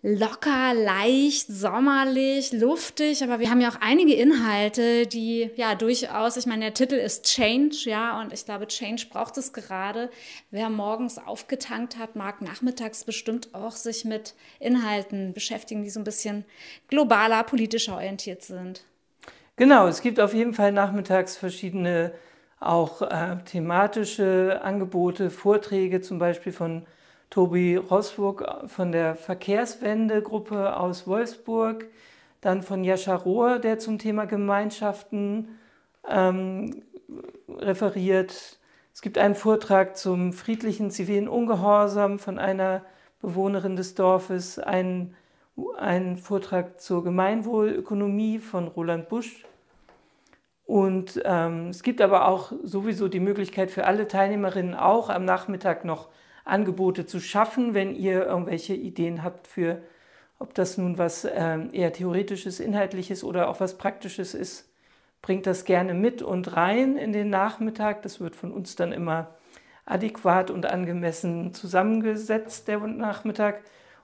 locker, 0.02 0.74
leicht, 0.74 1.46
sommerlich, 1.48 2.52
luftig. 2.52 3.22
Aber 3.24 3.38
wir 3.40 3.48
haben 3.48 3.62
ja 3.62 3.70
auch 3.70 3.80
einige 3.80 4.12
Inhalte, 4.14 5.06
die 5.06 5.50
ja 5.56 5.74
durchaus, 5.74 6.36
ich 6.36 6.44
meine, 6.44 6.66
der 6.66 6.74
Titel 6.74 6.96
ist 6.96 7.24
Change, 7.24 7.76
ja. 7.84 8.20
Und 8.20 8.34
ich 8.34 8.44
glaube, 8.44 8.66
Change 8.66 9.06
braucht 9.08 9.38
es 9.38 9.54
gerade. 9.54 10.10
Wer 10.50 10.68
morgens 10.68 11.16
aufgetankt 11.16 11.96
hat, 11.96 12.14
mag 12.14 12.42
nachmittags 12.42 13.04
bestimmt 13.04 13.54
auch 13.54 13.76
sich 13.76 14.04
mit 14.04 14.34
Inhalten 14.60 15.32
beschäftigen, 15.32 15.82
die 15.82 15.90
so 15.90 16.00
ein 16.00 16.04
bisschen 16.04 16.44
globaler, 16.88 17.42
politischer 17.44 17.94
orientiert 17.94 18.42
sind. 18.42 18.84
Genau, 19.56 19.86
es 19.86 20.00
gibt 20.00 20.18
auf 20.18 20.34
jeden 20.34 20.54
Fall 20.54 20.72
nachmittags 20.72 21.36
verschiedene 21.36 22.12
auch 22.58 23.02
äh, 23.02 23.36
thematische 23.44 24.60
Angebote, 24.62 25.30
Vorträge 25.30 26.00
zum 26.00 26.18
Beispiel 26.18 26.52
von 26.52 26.86
Tobi 27.28 27.76
Rosburg 27.76 28.44
von 28.68 28.92
der 28.92 29.14
Verkehrswende-Gruppe 29.16 30.76
aus 30.76 31.06
Wolfsburg, 31.06 31.86
dann 32.40 32.62
von 32.62 32.84
Jascha 32.84 33.14
Rohr, 33.14 33.58
der 33.58 33.78
zum 33.78 33.98
Thema 33.98 34.26
Gemeinschaften 34.26 35.58
ähm, 36.08 36.82
referiert. 37.48 38.58
Es 38.94 39.02
gibt 39.02 39.18
einen 39.18 39.34
Vortrag 39.34 39.96
zum 39.96 40.32
friedlichen 40.32 40.90
zivilen 40.90 41.28
Ungehorsam 41.28 42.18
von 42.18 42.38
einer 42.38 42.84
Bewohnerin 43.20 43.76
des 43.76 43.94
Dorfes, 43.94 44.58
einen 44.58 45.14
ein 45.78 46.16
Vortrag 46.16 46.80
zur 46.80 47.04
Gemeinwohlökonomie 47.04 48.38
von 48.38 48.68
Roland 48.68 49.08
Busch. 49.08 49.44
Und 50.64 51.20
ähm, 51.24 51.68
es 51.68 51.82
gibt 51.82 52.00
aber 52.00 52.28
auch 52.28 52.52
sowieso 52.62 53.08
die 53.08 53.20
Möglichkeit 53.20 53.70
für 53.70 53.84
alle 53.86 54.08
Teilnehmerinnen 54.08 54.74
auch 54.74 55.10
am 55.10 55.24
Nachmittag 55.24 55.84
noch 55.84 56.08
Angebote 56.44 57.06
zu 57.06 57.20
schaffen, 57.20 57.74
wenn 57.74 57.94
ihr 57.94 58.26
irgendwelche 58.26 58.74
Ideen 58.74 59.22
habt 59.22 59.46
für, 59.46 59.82
ob 60.38 60.54
das 60.54 60.78
nun 60.78 60.98
was 60.98 61.26
ähm, 61.30 61.70
eher 61.72 61.92
theoretisches, 61.92 62.58
inhaltliches 62.58 63.22
oder 63.22 63.48
auch 63.48 63.60
was 63.60 63.78
praktisches 63.78 64.34
ist. 64.34 64.68
Bringt 65.20 65.46
das 65.46 65.64
gerne 65.64 65.94
mit 65.94 66.22
und 66.22 66.56
rein 66.56 66.96
in 66.96 67.12
den 67.12 67.30
Nachmittag. 67.30 68.02
Das 68.02 68.20
wird 68.20 68.34
von 68.34 68.50
uns 68.50 68.74
dann 68.74 68.92
immer 68.92 69.34
adäquat 69.84 70.50
und 70.50 70.66
angemessen 70.66 71.54
zusammengesetzt, 71.54 72.66
der 72.66 72.78
Nachmittag. 72.78 73.62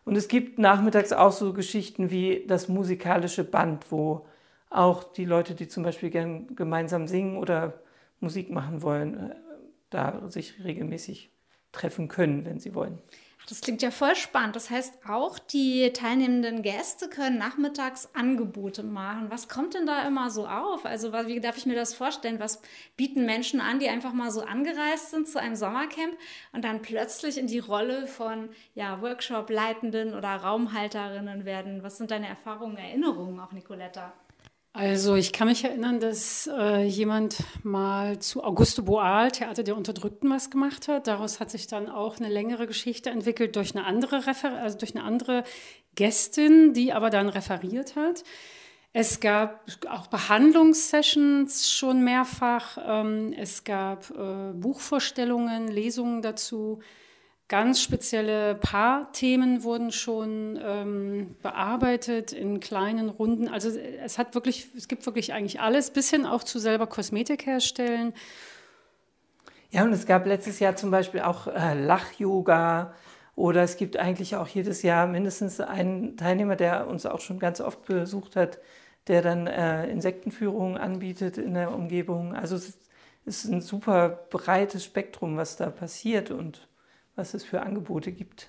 Und 0.09 0.17
es 0.17 0.29
gibt 0.29 0.59
nachmittags 0.59 1.13
auch 1.13 1.33
so 1.33 1.53
Geschichten 1.53 2.11
wie 2.11 2.47
das 2.47 2.67
musikalische 2.67 3.45
Band, 3.45 3.93
wo 3.93 4.27
auch 4.71 5.05
die 5.05 5.27
Leute, 5.27 5.55
die 5.55 5.69
zum 5.69 5.83
Beispiel 5.83 6.09
gern 6.09 6.57
gemeinsam 6.57 7.07
singen 7.07 7.37
oder 7.37 7.75
Musik 8.19 8.51
machen 8.51 8.81
wollen, 8.81 9.33
äh, 9.33 9.35
da 9.91 10.27
sich 10.31 10.65
regelmäßig 10.65 11.31
treffen 11.73 12.09
können, 12.09 12.47
wenn 12.47 12.59
sie 12.59 12.75
wollen. 12.75 13.03
Das 13.49 13.63
klingt 13.63 13.81
ja 13.81 13.91
voll 13.91 14.15
spannend. 14.15 14.57
Das 14.57 14.69
heißt, 14.69 15.09
auch 15.09 15.39
die 15.39 15.91
teilnehmenden 15.95 16.61
Gäste 16.61 17.09
können 17.09 17.39
nachmittags 17.39 18.11
Angebote 18.15 18.83
machen. 18.83 19.31
Was 19.31 19.49
kommt 19.49 19.73
denn 19.73 19.87
da 19.87 20.07
immer 20.07 20.29
so 20.29 20.47
auf? 20.47 20.85
Also, 20.85 21.15
wie 21.15 21.41
darf 21.41 21.57
ich 21.57 21.65
mir 21.65 21.75
das 21.75 21.95
vorstellen? 21.95 22.41
Was 22.41 22.61
bieten 22.99 23.25
Menschen 23.25 23.63
an, 23.63 23.79
die 23.79 23.89
einfach 23.89 24.13
mal 24.13 24.31
so 24.31 24.43
angereist 24.43 25.13
sind 25.13 25.29
zu 25.29 25.41
einem 25.41 25.57
Sommercamp 25.57 26.15
und 26.53 26.63
dann 26.63 26.83
plötzlich 26.83 27.39
in 27.39 27.47
die 27.47 27.59
Rolle 27.59 28.07
von 28.07 28.51
ja, 28.75 29.01
Workshop-Leitenden 29.01 30.15
oder 30.15 30.37
Raumhalterinnen 30.37 31.47
werden? 31.47 31.83
Was 31.83 31.97
sind 31.97 32.11
deine 32.11 32.29
Erfahrungen, 32.29 32.77
Erinnerungen 32.77 33.41
auch, 33.41 33.53
Nicoletta? 33.53 34.13
Also 34.79 35.17
ich 35.17 35.33
kann 35.33 35.49
mich 35.49 35.65
erinnern, 35.65 35.99
dass 35.99 36.49
äh, 36.57 36.85
jemand 36.85 37.39
mal 37.65 38.21
zu 38.21 38.45
Auguste 38.45 38.83
Boal, 38.83 39.33
Theater 39.33 39.65
der 39.65 39.77
Unterdrückten, 39.77 40.31
was 40.31 40.51
gemacht 40.51 40.87
hat. 40.87 41.09
Daraus 41.09 41.41
hat 41.41 41.51
sich 41.51 41.67
dann 41.67 41.89
auch 41.89 42.19
eine 42.19 42.29
längere 42.29 42.69
Geschichte 42.69 43.11
entwickelt 43.11 43.57
durch 43.57 43.75
eine 43.75 43.85
andere 43.85 44.29
Refer 44.29 44.57
also 44.57 44.79
durch 44.79 44.95
eine 44.95 45.03
andere 45.03 45.43
Gästin, 45.97 46.75
die 46.75 46.93
aber 46.93 47.11
dann 47.11 47.29
referiert 47.29 47.97
hat. 47.97 48.23
Es 48.93 49.19
gab 49.19 49.65
auch 49.91 50.07
Behandlungssessions 50.07 51.73
schon 51.73 52.05
mehrfach. 52.05 52.79
Ähm, 52.81 53.35
es 53.37 53.65
gab 53.65 54.09
äh, 54.11 54.53
Buchvorstellungen, 54.53 55.67
Lesungen 55.67 56.23
dazu. 56.23 56.79
Ganz 57.49 57.81
spezielle 57.81 58.57
Paarthemen 58.57 59.63
wurden 59.63 59.91
schon 59.91 60.61
ähm, 60.63 61.35
bearbeitet 61.43 62.33
in 62.33 62.61
kleinen 62.61 63.09
Runden. 63.09 63.49
Also 63.49 63.71
es 63.71 64.19
hat 64.19 64.35
wirklich, 64.35 64.69
es 64.77 64.87
gibt 64.87 65.07
wirklich 65.07 65.33
eigentlich 65.33 65.59
alles, 65.59 65.91
bis 65.91 66.11
hin 66.11 66.27
auch 66.27 66.45
zu 66.45 66.59
selber 66.59 66.87
Kosmetik 66.87 67.47
herstellen. 67.47 68.13
Ja, 69.71 69.83
und 69.85 69.95
es 69.95 70.05
gab 70.05 70.27
letztes 70.27 70.61
Jahr 70.61 70.77
zum 70.77 70.91
Beispiel 70.91 71.23
auch 71.23 71.47
äh, 71.47 71.73
Lach-Yoga 71.73 72.93
oder 73.35 73.63
es 73.63 73.79
gibt 73.79 73.97
eigentlich 73.97 74.37
auch 74.37 74.49
jedes 74.49 74.83
Jahr 74.83 75.07
mindestens 75.07 75.59
einen 75.59 76.19
Teilnehmer, 76.19 76.57
der 76.57 76.87
uns 76.87 77.07
auch 77.07 77.21
schon 77.21 77.39
ganz 77.39 77.63
oft 77.63 77.87
besucht 77.87 78.37
hat, 78.37 78.59
der 79.07 79.23
dann 79.23 79.47
äh, 79.47 79.87
Insektenführungen 79.87 80.77
anbietet 80.77 81.39
in 81.39 81.55
der 81.55 81.75
Umgebung. 81.75 82.35
Also 82.35 82.57
es 82.57 82.79
ist 83.25 83.45
ein 83.47 83.63
super 83.63 84.27
breites 84.29 84.85
Spektrum, 84.85 85.39
was 85.39 85.57
da 85.57 85.71
passiert 85.71 86.31
und 86.31 86.68
was 87.19 87.35
es 87.35 87.45
für 87.45 87.61
Angebote 87.61 88.13
gibt. 88.13 88.49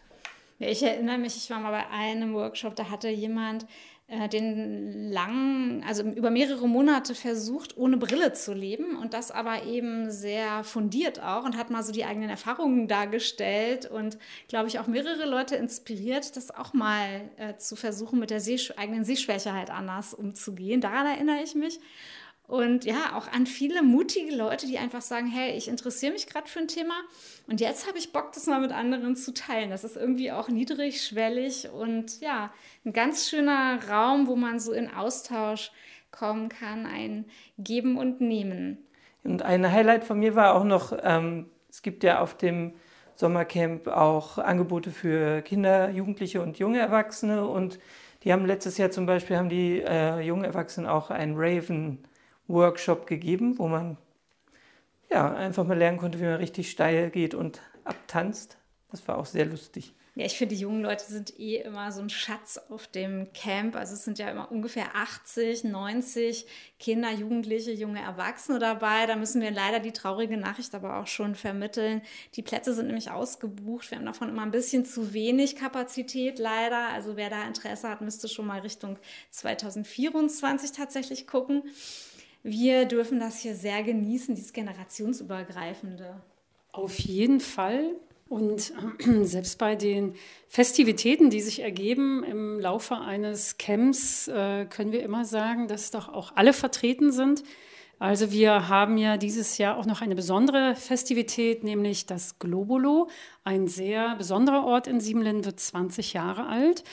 Ich 0.60 0.84
erinnere 0.84 1.18
mich, 1.18 1.36
ich 1.38 1.50
war 1.50 1.60
mal 1.60 1.72
bei 1.72 1.88
einem 1.90 2.34
Workshop, 2.34 2.76
da 2.76 2.90
hatte 2.90 3.10
jemand 3.10 3.66
äh, 4.08 4.28
den 4.28 5.12
langen, 5.12 5.84
also 5.88 6.04
über 6.04 6.32
mehrere 6.32 6.68
Monate 6.68 7.16
versucht, 7.16 7.78
ohne 7.78 7.96
Brille 7.96 8.34
zu 8.34 8.54
leben 8.54 8.98
und 8.98 9.14
das 9.14 9.32
aber 9.32 9.64
eben 9.64 10.12
sehr 10.12 10.64
fundiert 10.64 11.22
auch 11.22 11.46
und 11.46 11.56
hat 11.56 11.70
mal 11.70 11.84
so 11.84 11.92
die 11.94 12.06
eigenen 12.06 12.30
Erfahrungen 12.30 12.88
dargestellt 12.88 13.86
und, 13.86 14.18
glaube 14.48 14.68
ich, 14.68 14.80
auch 14.80 14.88
mehrere 14.88 15.26
Leute 15.26 15.56
inspiriert, 15.56 16.36
das 16.36 16.52
auch 16.52 16.74
mal 16.74 17.30
äh, 17.38 17.56
zu 17.58 17.76
versuchen, 17.76 18.20
mit 18.20 18.32
der 18.32 18.42
Seh 18.42 18.58
eigenen 18.76 19.06
Sehschwäche 19.06 19.54
halt 19.54 19.70
anders 19.70 20.14
umzugehen. 20.14 20.82
Daran 20.82 21.06
erinnere 21.06 21.42
ich 21.44 21.56
mich. 21.56 21.80
Und 22.50 22.84
ja, 22.84 23.16
auch 23.16 23.32
an 23.32 23.46
viele 23.46 23.84
mutige 23.84 24.36
Leute, 24.36 24.66
die 24.66 24.80
einfach 24.80 25.04
sagen, 25.04 25.28
hey, 25.28 25.56
ich 25.56 25.68
interessiere 25.68 26.14
mich 26.14 26.26
gerade 26.26 26.48
für 26.48 26.58
ein 26.58 26.68
Thema 26.68 26.96
und 27.46 27.62
jetzt 27.62 27.88
habe 27.88 28.00
ich 28.00 28.12
Bock, 28.12 28.32
das 28.34 28.48
mal 28.48 28.60
mit 28.60 28.72
anderen 28.72 29.16
zu 29.16 29.36
teilen. 29.36 29.70
Das 29.70 29.84
ist 29.84 29.96
irgendwie 29.96 30.32
auch 30.32 30.50
niedrigschwellig 30.50 31.70
und 31.70 32.20
ja, 32.22 32.52
ein 32.86 32.92
ganz 32.92 33.30
schöner 33.30 33.78
Raum, 33.88 34.26
wo 34.26 34.36
man 34.36 34.60
so 34.60 34.74
in 34.74 34.92
Austausch 34.92 35.72
kommen 36.10 36.50
kann, 36.50 36.88
ein 36.88 37.26
Geben 37.60 38.00
und 38.00 38.20
Nehmen. 38.20 38.80
Und 39.24 39.44
ein 39.44 39.72
Highlight 39.72 40.04
von 40.04 40.18
mir 40.18 40.34
war 40.34 40.56
auch 40.56 40.64
noch, 40.64 40.98
ähm, 41.04 41.46
es 41.70 41.84
gibt 41.84 42.04
ja 42.04 42.20
auf 42.20 42.36
dem 42.36 42.74
Sommercamp 43.14 43.88
auch 43.90 44.40
Angebote 44.40 44.90
für 44.90 45.44
Kinder, 45.44 45.92
Jugendliche 45.92 46.42
und 46.42 46.58
junge 46.58 46.80
Erwachsene 46.80 47.46
und 47.46 47.78
die 48.24 48.34
haben 48.34 48.48
letztes 48.48 48.80
Jahr 48.80 48.90
zum 48.90 49.06
Beispiel, 49.06 49.38
haben 49.38 49.50
die 49.50 49.82
äh, 49.82 50.20
jungen 50.22 50.46
Erwachsenen 50.46 50.88
auch 50.88 51.12
ein 51.12 51.36
Raven 51.38 52.00
Workshop 52.50 53.08
gegeben, 53.08 53.58
wo 53.58 53.68
man 53.68 53.98
ja, 55.10 55.34
einfach 55.34 55.66
mal 55.66 55.78
lernen 55.78 55.98
konnte, 55.98 56.20
wie 56.20 56.26
man 56.26 56.36
richtig 56.36 56.70
steil 56.70 57.10
geht 57.10 57.34
und 57.34 57.62
abtanzt. 57.84 58.58
Das 58.92 59.08
war 59.08 59.18
auch 59.18 59.26
sehr 59.26 59.46
lustig. 59.46 59.94
Ja, 60.16 60.26
ich 60.26 60.38
finde, 60.38 60.56
die 60.56 60.62
jungen 60.62 60.82
Leute 60.82 61.06
sind 61.06 61.40
eh 61.40 61.58
immer 61.58 61.94
so 61.94 62.02
ein 62.02 62.10
Schatz 62.10 62.60
auf 62.70 62.88
dem 62.88 63.32
Camp. 63.32 63.76
Also 63.76 63.94
es 63.94 64.04
sind 64.04 64.20
ja 64.20 64.30
immer 64.30 64.52
ungefähr 64.52 64.96
80, 64.96 65.64
90 65.64 66.46
Kinder, 66.78 67.12
Jugendliche, 67.12 67.72
junge 67.72 68.02
Erwachsene 68.02 68.60
dabei. 68.60 69.06
Da 69.06 69.16
müssen 69.16 69.42
wir 69.42 69.52
leider 69.52 69.80
die 69.80 69.94
traurige 69.94 70.36
Nachricht 70.36 70.76
aber 70.76 70.98
auch 70.98 71.08
schon 71.08 71.36
vermitteln. 71.36 72.02
Die 72.36 72.42
Plätze 72.42 72.74
sind 72.74 72.88
nämlich 72.88 73.12
ausgebucht. 73.12 73.92
Wir 73.92 73.98
haben 73.98 74.06
davon 74.06 74.28
immer 74.28 74.42
ein 74.42 74.52
bisschen 74.52 74.84
zu 74.84 75.14
wenig 75.14 75.56
Kapazität 75.56 76.38
leider. 76.38 76.90
Also 76.90 77.16
wer 77.16 77.30
da 77.30 77.48
Interesse 77.48 77.88
hat, 77.88 78.02
müsste 78.02 78.28
schon 78.28 78.48
mal 78.48 78.60
Richtung 78.60 78.98
2024 79.30 80.74
tatsächlich 80.74 81.28
gucken 81.28 81.64
wir 82.44 82.86
dürfen 82.86 83.20
das 83.20 83.40
hier 83.40 83.56
sehr 83.56 83.84
genießen, 83.84 84.36
dieses 84.36 84.54
generationsübergreifende. 84.54 86.22
Auf 86.72 87.00
jeden 87.00 87.40
Fall. 87.40 87.96
Und 88.30 88.74
äh, 89.06 89.24
selbst 89.26 89.58
bei 89.58 89.76
den 89.76 90.14
Festivitäten, 90.48 91.30
die 91.30 91.42
sich 91.42 91.62
ergeben 91.62 92.24
im 92.24 92.60
Laufe 92.60 92.96
eines 92.96 93.58
Camps, 93.58 94.28
äh, 94.28 94.66
können 94.66 94.92
wir 94.92 95.04
immer 95.04 95.26
sagen, 95.26 95.68
dass 95.68 95.92
doch 95.92 96.08
auch 96.10 96.34
alle 96.36 96.54
vertreten 96.54 97.12
sind. 97.12 97.44
Also 97.98 98.32
wir 98.32 98.70
haben 98.70 98.98
ja 98.98 99.18
dieses 99.18 99.58
Jahr 99.58 99.76
auch 99.76 99.86
noch 99.86 100.02
eine 100.02 100.16
besondere 100.16 100.76
Festivität, 100.78 101.66
nämlich 101.66 102.06
das 102.06 102.40
Globolo. 102.40 103.10
Ein 103.44 103.68
sehr 103.68 104.16
besonderer 104.16 104.66
Ort 104.66 104.88
in 104.88 105.02
Siebenlinden 105.02 105.44
wird 105.44 105.60
20 105.60 106.14
Jahre 106.14 106.48
alt. 106.48 106.86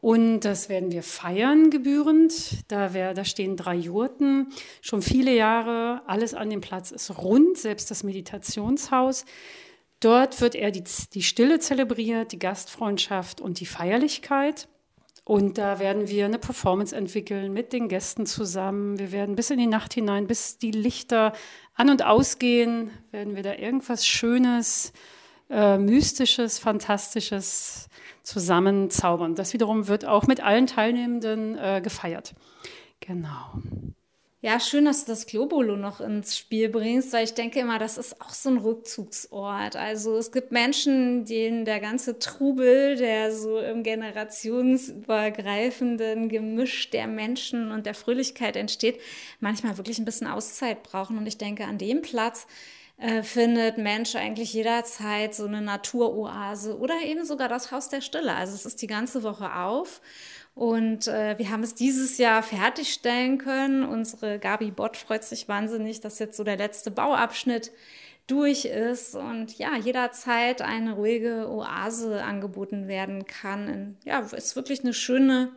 Und 0.00 0.40
das 0.40 0.68
werden 0.68 0.92
wir 0.92 1.02
feiern 1.02 1.70
gebührend. 1.70 2.64
Da, 2.68 2.94
wär, 2.94 3.12
da 3.12 3.24
stehen 3.24 3.56
drei 3.56 3.74
Jurten, 3.74 4.48
schon 4.80 5.02
viele 5.02 5.34
Jahre. 5.34 6.02
Alles 6.06 6.32
an 6.34 6.48
dem 6.48 6.62
Platz 6.62 6.90
ist 6.90 7.18
rund, 7.18 7.58
selbst 7.58 7.90
das 7.90 8.02
Meditationshaus. 8.02 9.26
Dort 10.00 10.40
wird 10.40 10.54
er 10.54 10.70
die, 10.70 10.84
die 11.12 11.22
Stille 11.22 11.58
zelebriert, 11.58 12.32
die 12.32 12.38
Gastfreundschaft 12.38 13.42
und 13.42 13.60
die 13.60 13.66
Feierlichkeit. 13.66 14.68
Und 15.24 15.58
da 15.58 15.78
werden 15.78 16.08
wir 16.08 16.24
eine 16.24 16.38
Performance 16.38 16.96
entwickeln 16.96 17.52
mit 17.52 17.74
den 17.74 17.88
Gästen 17.88 18.24
zusammen. 18.24 18.98
Wir 18.98 19.12
werden 19.12 19.36
bis 19.36 19.50
in 19.50 19.58
die 19.58 19.66
Nacht 19.66 19.92
hinein, 19.92 20.26
bis 20.26 20.56
die 20.56 20.70
Lichter 20.70 21.34
an 21.74 21.90
und 21.90 22.02
ausgehen, 22.02 22.90
werden 23.10 23.36
wir 23.36 23.42
da 23.42 23.54
irgendwas 23.54 24.06
Schönes, 24.06 24.94
äh, 25.50 25.76
Mystisches, 25.76 26.58
Fantastisches 26.58 27.89
zusammenzaubern. 28.30 29.34
Das 29.34 29.52
wiederum 29.52 29.88
wird 29.88 30.04
auch 30.04 30.26
mit 30.26 30.40
allen 30.40 30.66
Teilnehmenden 30.66 31.58
äh, 31.58 31.80
gefeiert. 31.82 32.34
Genau. 33.00 33.60
Ja, 34.42 34.58
schön, 34.58 34.86
dass 34.86 35.04
du 35.04 35.12
das 35.12 35.26
Globolo 35.26 35.76
noch 35.76 36.00
ins 36.00 36.38
Spiel 36.38 36.70
bringst, 36.70 37.12
weil 37.12 37.24
ich 37.24 37.34
denke 37.34 37.60
immer, 37.60 37.78
das 37.78 37.98
ist 37.98 38.22
auch 38.22 38.30
so 38.30 38.48
ein 38.48 38.56
Rückzugsort. 38.56 39.76
Also 39.76 40.16
es 40.16 40.32
gibt 40.32 40.50
Menschen, 40.50 41.26
denen 41.26 41.66
der 41.66 41.78
ganze 41.78 42.18
Trubel, 42.18 42.96
der 42.96 43.32
so 43.32 43.58
im 43.58 43.82
generationsübergreifenden 43.82 46.30
Gemisch 46.30 46.88
der 46.88 47.06
Menschen 47.06 47.70
und 47.70 47.84
der 47.84 47.92
Fröhlichkeit 47.92 48.56
entsteht, 48.56 48.98
manchmal 49.40 49.76
wirklich 49.76 49.98
ein 49.98 50.06
bisschen 50.06 50.26
Auszeit 50.26 50.84
brauchen. 50.84 51.18
Und 51.18 51.26
ich 51.26 51.36
denke, 51.36 51.66
an 51.66 51.76
dem 51.76 52.00
Platz 52.00 52.46
äh, 53.00 53.22
findet 53.22 53.78
Mensch 53.78 54.14
eigentlich 54.14 54.52
jederzeit 54.52 55.34
so 55.34 55.46
eine 55.46 55.62
Naturoase 55.62 56.78
oder 56.78 57.00
eben 57.02 57.24
sogar 57.24 57.48
das 57.48 57.72
Haus 57.72 57.88
der 57.88 58.02
Stille. 58.02 58.34
Also 58.34 58.54
es 58.54 58.66
ist 58.66 58.82
die 58.82 58.86
ganze 58.86 59.22
Woche 59.22 59.54
auf. 59.54 60.00
Und 60.54 61.08
äh, 61.08 61.38
wir 61.38 61.50
haben 61.50 61.62
es 61.62 61.74
dieses 61.74 62.18
Jahr 62.18 62.42
fertigstellen 62.42 63.38
können. 63.38 63.84
Unsere 63.84 64.38
Gabi 64.38 64.70
Bott 64.70 64.96
freut 64.98 65.24
sich 65.24 65.48
wahnsinnig, 65.48 66.00
dass 66.00 66.18
jetzt 66.18 66.36
so 66.36 66.44
der 66.44 66.58
letzte 66.58 66.90
Bauabschnitt 66.90 67.72
durch 68.26 68.66
ist 68.66 69.14
und 69.14 69.58
ja, 69.58 69.76
jederzeit 69.76 70.60
eine 70.60 70.92
ruhige 70.92 71.48
Oase 71.50 72.22
angeboten 72.22 72.86
werden 72.86 73.24
kann. 73.26 73.96
ja, 74.04 74.20
ist 74.20 74.56
wirklich 74.56 74.80
eine 74.80 74.92
schöne 74.92 75.50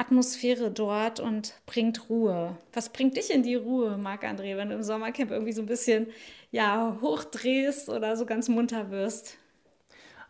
Atmosphäre 0.00 0.70
dort 0.70 1.20
und 1.20 1.54
bringt 1.66 2.08
Ruhe. 2.08 2.56
Was 2.72 2.88
bringt 2.88 3.18
dich 3.18 3.32
in 3.32 3.42
die 3.42 3.54
Ruhe, 3.54 3.98
Marc-André, 3.98 4.56
wenn 4.56 4.70
du 4.70 4.74
im 4.74 4.82
Sommercamp 4.82 5.30
irgendwie 5.30 5.52
so 5.52 5.60
ein 5.60 5.66
bisschen 5.66 6.06
ja, 6.50 6.96
hochdrehst 7.02 7.90
oder 7.90 8.16
so 8.16 8.24
ganz 8.24 8.48
munter 8.48 8.90
wirst? 8.90 9.36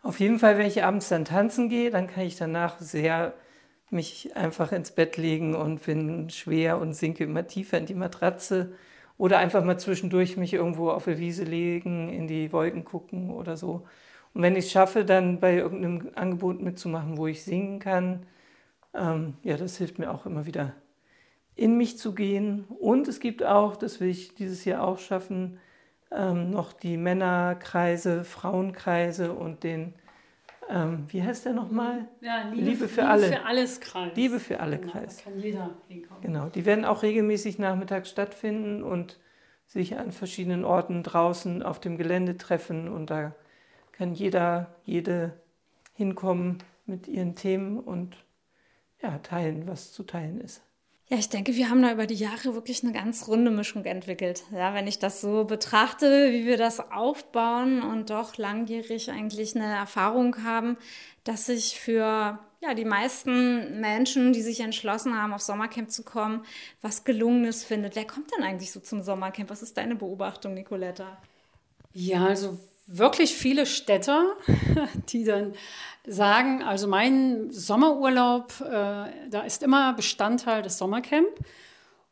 Auf 0.03 0.19
jeden 0.19 0.39
Fall, 0.39 0.57
wenn 0.57 0.65
ich 0.65 0.83
abends 0.83 1.07
dann 1.07 1.23
tanzen 1.23 1.69
gehe, 1.69 1.89
dann 1.89 2.07
kann 2.07 2.25
ich 2.25 2.35
danach 2.35 2.79
sehr 2.79 3.33
mich 3.89 4.35
einfach 4.35 4.71
ins 4.73 4.91
Bett 4.91 5.15
legen 5.17 5.55
und 5.55 5.83
bin 5.85 6.29
schwer 6.29 6.77
und 6.79 6.93
sinke 6.93 7.23
immer 7.23 7.47
tiefer 7.47 7.77
in 7.77 7.85
die 7.85 7.93
Matratze. 7.93 8.73
Oder 9.17 9.37
einfach 9.37 9.63
mal 9.63 9.77
zwischendurch 9.79 10.35
mich 10.35 10.53
irgendwo 10.53 10.89
auf 10.89 11.05
der 11.05 11.19
Wiese 11.19 11.43
legen, 11.43 12.09
in 12.09 12.27
die 12.27 12.51
Wolken 12.51 12.83
gucken 12.83 13.29
oder 13.31 13.55
so. 13.55 13.85
Und 14.33 14.41
wenn 14.41 14.55
ich 14.55 14.65
es 14.65 14.71
schaffe, 14.71 15.05
dann 15.05 15.39
bei 15.39 15.55
irgendeinem 15.55 16.11
Angebot 16.15 16.61
mitzumachen, 16.61 17.17
wo 17.17 17.27
ich 17.27 17.43
singen 17.43 17.79
kann, 17.79 18.25
ähm, 18.93 19.35
ja, 19.43 19.57
das 19.57 19.77
hilft 19.77 19.99
mir 19.99 20.11
auch 20.11 20.25
immer 20.25 20.45
wieder 20.45 20.73
in 21.55 21.77
mich 21.77 21.97
zu 21.97 22.13
gehen. 22.13 22.65
Und 22.79 23.07
es 23.07 23.19
gibt 23.19 23.43
auch, 23.43 23.75
das 23.75 23.99
will 23.99 24.09
ich 24.09 24.35
dieses 24.35 24.65
Jahr 24.65 24.83
auch 24.83 24.99
schaffen, 24.99 25.59
ähm, 26.11 26.49
noch 26.49 26.73
die 26.73 26.97
Männerkreise, 26.97 28.23
Frauenkreise 28.23 29.33
und 29.33 29.63
den, 29.63 29.93
ähm, 30.69 31.05
wie 31.07 31.23
heißt 31.23 31.45
der 31.45 31.53
nochmal? 31.53 32.07
Ja, 32.21 32.49
Liebe, 32.49 32.61
Liebe 32.61 32.87
für 32.87 33.01
Liebe 33.01 33.11
alle. 33.11 33.27
für 33.27 33.45
alles 33.45 33.79
Kreis. 33.79 34.15
Liebe 34.15 34.39
für 34.39 34.59
alle 34.59 34.79
genau, 34.79 34.91
Kreis. 34.91 35.17
Da 35.17 35.23
kann 35.23 35.39
jeder 35.39 35.69
hinkommen. 35.87 36.21
Genau, 36.21 36.49
die 36.49 36.65
werden 36.65 36.85
auch 36.85 37.03
regelmäßig 37.03 37.59
nachmittags 37.59 38.09
stattfinden 38.09 38.83
und 38.83 39.19
sich 39.67 39.97
an 39.97 40.11
verschiedenen 40.11 40.65
Orten 40.65 41.01
draußen 41.03 41.63
auf 41.63 41.79
dem 41.79 41.97
Gelände 41.97 42.37
treffen 42.37 42.89
und 42.89 43.09
da 43.09 43.35
kann 43.93 44.13
jeder, 44.13 44.75
jede 44.83 45.33
hinkommen 45.93 46.57
mit 46.85 47.07
ihren 47.07 47.35
Themen 47.35 47.79
und 47.79 48.17
ja, 49.01 49.17
teilen, 49.19 49.67
was 49.67 49.91
zu 49.91 50.03
teilen 50.03 50.41
ist. 50.41 50.61
Ja, 51.11 51.17
ich 51.17 51.27
denke, 51.27 51.55
wir 51.55 51.69
haben 51.69 51.81
da 51.81 51.91
über 51.91 52.07
die 52.07 52.15
Jahre 52.15 52.53
wirklich 52.53 52.83
eine 52.83 52.93
ganz 52.93 53.27
runde 53.27 53.51
Mischung 53.51 53.83
entwickelt. 53.83 54.43
Ja, 54.53 54.73
wenn 54.73 54.87
ich 54.87 54.97
das 54.97 55.19
so 55.19 55.43
betrachte, 55.43 56.31
wie 56.31 56.45
wir 56.45 56.55
das 56.55 56.79
aufbauen 56.79 57.81
und 57.81 58.09
doch 58.09 58.37
langjährig 58.37 59.11
eigentlich 59.11 59.53
eine 59.53 59.65
Erfahrung 59.65 60.45
haben, 60.45 60.77
dass 61.25 61.47
sich 61.47 61.77
für 61.77 62.39
ja, 62.61 62.73
die 62.75 62.85
meisten 62.85 63.81
Menschen, 63.81 64.31
die 64.31 64.41
sich 64.41 64.61
entschlossen 64.61 65.21
haben, 65.21 65.33
auf 65.33 65.41
Sommercamp 65.41 65.91
zu 65.91 66.03
kommen, 66.03 66.45
was 66.81 67.03
Gelungenes 67.03 67.65
findet. 67.65 67.97
Wer 67.97 68.05
kommt 68.05 68.31
denn 68.33 68.45
eigentlich 68.45 68.71
so 68.71 68.79
zum 68.79 69.01
Sommercamp? 69.01 69.49
Was 69.49 69.63
ist 69.63 69.75
deine 69.75 69.95
Beobachtung, 69.95 70.53
Nicoletta? 70.53 71.17
Ja, 71.93 72.27
also 72.27 72.57
wirklich 72.91 73.33
viele 73.33 73.65
Städter, 73.65 74.35
die 75.09 75.23
dann 75.23 75.53
sagen, 76.05 76.61
also 76.63 76.87
mein 76.87 77.51
Sommerurlaub, 77.51 78.53
äh, 78.61 79.29
da 79.29 79.41
ist 79.45 79.63
immer 79.63 79.93
Bestandteil 79.93 80.61
des 80.61 80.77
Sommercamp. 80.77 81.29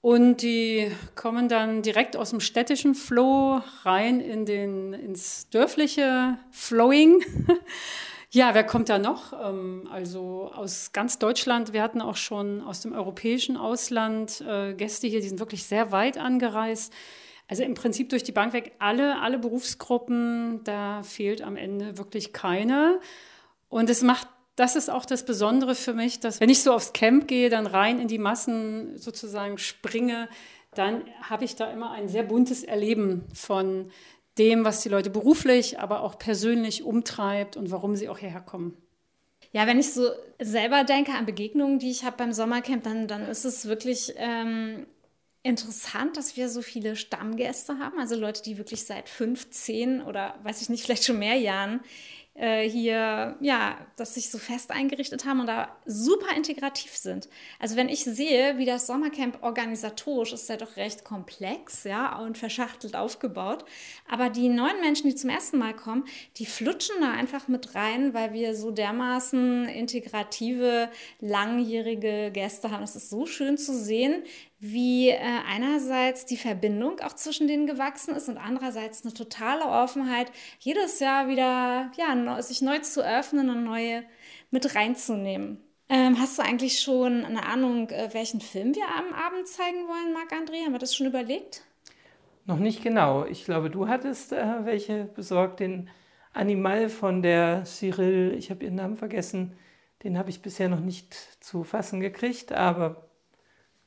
Und 0.02 0.42
die 0.44 0.90
kommen 1.16 1.50
dann 1.50 1.82
direkt 1.82 2.16
aus 2.16 2.30
dem 2.30 2.40
städtischen 2.40 2.96
Flow 2.96 3.62
rein 3.84 4.22
in 4.22 4.46
den, 4.46 4.94
ins 4.94 5.50
dörfliche 5.50 6.38
Flowing. 6.52 7.22
ja, 8.32 8.54
wer 8.54 8.64
kommt 8.64 8.88
da 8.88 8.98
noch? 8.98 9.34
Ähm, 9.34 9.90
also 9.92 10.52
aus 10.56 10.94
ganz 10.94 11.20
Deutschland. 11.20 11.74
Wir 11.74 11.84
hatten 11.84 12.00
auch 12.00 12.16
schon 12.16 12.62
aus 12.62 12.80
dem 12.80 12.94
europäischen 12.94 13.58
Ausland 13.58 14.40
äh, 14.48 14.74
Gäste 14.74 15.08
hier, 15.08 15.20
die 15.20 15.28
sind 15.28 15.40
wirklich 15.40 15.66
sehr 15.66 15.92
weit 15.92 16.18
angereist. 16.18 16.94
Also 17.50 17.64
im 17.64 17.74
Prinzip 17.74 18.10
durch 18.10 18.24
die 18.24 18.32
Bank 18.32 18.54
weg 18.54 18.74
alle, 18.78 19.20
alle 19.22 19.40
Berufsgruppen, 19.40 20.64
da 20.66 21.02
fehlt 21.02 21.42
am 21.42 21.58
Ende 21.58 21.98
wirklich 21.98 22.32
keine. 22.32 23.00
Und 23.70 23.90
es 23.90 24.04
macht, 24.04 24.28
das 24.56 24.76
ist 24.76 24.92
auch 24.92 25.04
das 25.04 25.26
Besondere 25.26 25.74
für 25.74 25.94
mich, 25.94 26.20
dass 26.20 26.40
wenn 26.40 26.50
ich 26.50 26.62
so 26.62 26.72
aufs 26.72 26.94
Camp 26.94 27.28
gehe, 27.28 27.50
dann 27.50 27.66
rein 27.66 28.00
in 28.00 28.08
die 28.08 28.20
Massen 28.20 28.96
sozusagen 29.00 29.58
springe, 29.58 30.30
dann 30.76 31.04
habe 31.24 31.44
ich 31.44 31.56
da 31.56 31.72
immer 31.72 31.90
ein 31.92 32.08
sehr 32.08 32.22
buntes 32.22 32.64
Erleben 32.64 33.24
von 33.34 33.90
dem, 34.38 34.64
was 34.64 34.82
die 34.82 34.90
Leute 34.90 35.10
beruflich, 35.10 35.80
aber 35.80 36.04
auch 36.04 36.20
persönlich 36.20 36.84
umtreibt 36.84 37.58
und 37.58 37.72
warum 37.72 37.96
sie 37.96 38.10
auch 38.10 38.20
hierher 38.20 38.42
kommen. 38.42 38.78
Ja, 39.54 39.66
wenn 39.66 39.80
ich 39.80 39.92
so 39.92 40.08
selber 40.40 40.84
denke 40.84 41.14
an 41.14 41.26
Begegnungen, 41.26 41.80
die 41.80 41.90
ich 41.90 42.04
habe 42.04 42.18
beim 42.18 42.32
Sommercamp, 42.32 42.84
dann, 42.84 43.08
dann 43.08 43.24
ist 43.24 43.46
es 43.46 43.68
wirklich 43.68 44.14
ähm, 44.18 44.86
interessant, 45.44 46.18
dass 46.18 46.36
wir 46.36 46.50
so 46.50 46.62
viele 46.62 46.96
Stammgäste 46.96 47.80
haben. 47.80 48.00
Also 48.00 48.16
Leute, 48.16 48.44
die 48.44 48.58
wirklich 48.58 48.86
seit 48.86 49.08
15 49.10 50.02
oder 50.02 50.36
weiß 50.44 50.62
ich 50.62 50.70
nicht, 50.70 50.84
vielleicht 50.84 51.06
schon 51.06 51.20
mehr 51.20 51.36
Jahren 51.36 51.82
äh, 52.40 52.70
hier, 52.70 53.36
ja, 53.42 53.78
dass 53.98 54.14
sich 54.14 54.30
so 54.30 54.38
fest 54.38 54.72
eingerichtet 54.72 55.26
haben 55.26 55.42
und 55.42 55.48
da 55.48 55.76
super 55.86 56.36
integrativ 56.36 56.96
sind. 56.96 57.28
Also 57.60 57.76
wenn 57.76 57.90
ich 57.90 58.06
sehe, 58.06 58.58
wie 58.58 58.66
das 58.66 58.88
Sommercamp 58.88 59.44
organisatorisch 59.44 60.32
ist, 60.32 60.44
ist 60.44 60.50
ja 60.50 60.56
doch 60.56 60.78
recht 60.78 61.04
komplex, 61.04 61.84
ja, 61.84 62.18
und 62.20 62.38
verschachtelt 62.38 62.96
aufgebaut. 62.96 63.66
Aber 64.10 64.30
die 64.30 64.48
neuen 64.48 64.80
Menschen, 64.80 65.10
die 65.10 65.16
zum 65.16 65.30
ersten 65.30 65.58
Mal 65.58 65.76
kommen, 65.76 66.06
die 66.38 66.46
flutschen 66.46 66.96
da 67.02 67.12
einfach 67.12 67.50
mit 67.50 67.76
rein, 67.76 68.14
weil 68.14 68.32
wir 68.32 68.56
so 68.56 68.72
dermaßen 68.72 69.68
integrative, 69.68 70.90
langjährige 71.20 72.32
Gäste 72.32 72.72
haben. 72.72 72.84
Es 72.84 72.96
ist 72.96 73.10
so 73.10 73.26
schön 73.26 73.58
zu 73.58 73.74
sehen, 73.74 74.24
wie 74.60 75.10
äh, 75.10 75.20
einerseits 75.48 76.26
die 76.26 76.38
Verbindung 76.38 77.00
auch 77.00 77.14
zwischen 77.14 77.48
denen 77.48 77.66
gewachsen 77.66 78.16
ist 78.16 78.28
und 78.28 78.38
andererseits 78.38 79.04
eine 79.04 79.14
totale 79.14 79.66
Offenheit, 79.66 80.32
jedes 80.60 81.00
Jahr 81.00 81.30
wieder 81.30 81.92
ja, 81.98 82.42
sich 82.42 82.62
neu 82.62 82.80
zu 82.80 83.06
öffnen 83.06 83.50
und 83.50 83.64
neue 83.64 84.04
mit 84.52 84.76
reinzunehmen. 84.76 85.64
Ähm, 85.88 86.20
hast 86.20 86.38
du 86.38 86.44
eigentlich 86.44 86.80
schon 86.80 87.26
eine 87.26 87.46
Ahnung, 87.46 87.90
äh, 87.90 88.10
welchen 88.14 88.42
Film 88.42 88.76
wir 88.76 88.84
am 88.84 89.14
Abend 89.14 89.48
zeigen 89.48 89.88
wollen, 89.88 90.14
Marc-André? 90.14 90.66
Haben 90.66 90.74
wir 90.74 90.80
das 90.80 90.94
schon 90.94 91.08
überlegt? 91.08 91.64
Noch 92.46 92.60
nicht 92.60 92.84
genau. 92.84 93.26
Ich 93.26 93.46
glaube, 93.46 93.70
du 93.70 93.88
hattest 93.88 94.34
äh, 94.34 94.66
welche 94.66 95.06
besorgt. 95.06 95.62
Den 95.62 95.90
Animal 96.34 96.90
von 96.90 97.24
der 97.24 97.64
Cyril, 97.66 98.36
ich 98.38 98.52
habe 98.52 98.64
ihren 98.64 98.76
Namen 98.76 98.98
vergessen, 98.98 99.58
den 100.04 100.18
habe 100.18 100.30
ich 100.30 100.42
bisher 100.42 100.70
noch 100.70 100.80
nicht 100.80 101.14
zu 101.44 101.64
fassen 101.64 102.00
gekriegt, 102.00 102.52
aber 102.52 103.09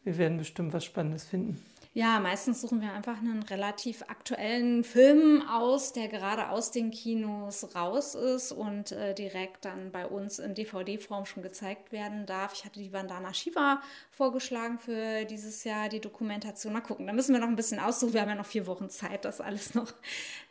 wir 0.04 0.18
werden 0.18 0.38
bestimmt 0.38 0.72
was 0.72 0.84
Spannendes 0.84 1.24
finden. 1.24 1.62
Ja, 1.94 2.20
meistens 2.20 2.62
suchen 2.62 2.80
wir 2.80 2.94
einfach 2.94 3.18
einen 3.18 3.42
relativ 3.42 4.00
aktuellen 4.08 4.82
Film 4.82 5.42
aus, 5.46 5.92
der 5.92 6.08
gerade 6.08 6.48
aus 6.48 6.70
den 6.70 6.90
Kinos 6.90 7.74
raus 7.74 8.14
ist 8.14 8.50
und 8.50 8.92
äh, 8.92 9.12
direkt 9.12 9.66
dann 9.66 9.92
bei 9.92 10.06
uns 10.06 10.38
in 10.38 10.54
DVD-Form 10.54 11.26
schon 11.26 11.42
gezeigt 11.42 11.92
werden 11.92 12.24
darf. 12.24 12.54
Ich 12.54 12.64
hatte 12.64 12.80
die 12.80 12.94
Vandana 12.94 13.34
Shiva 13.34 13.82
vorgeschlagen 14.10 14.78
für 14.78 15.26
dieses 15.26 15.64
Jahr, 15.64 15.90
die 15.90 16.00
Dokumentation. 16.00 16.72
Mal 16.72 16.80
gucken, 16.80 17.06
da 17.06 17.12
müssen 17.12 17.34
wir 17.34 17.40
noch 17.40 17.48
ein 17.48 17.56
bisschen 17.56 17.78
aussuchen. 17.78 18.14
Wir 18.14 18.22
haben 18.22 18.30
ja 18.30 18.36
noch 18.36 18.46
vier 18.46 18.66
Wochen 18.66 18.88
Zeit, 18.88 19.26
das 19.26 19.42
alles 19.42 19.74
noch 19.74 19.92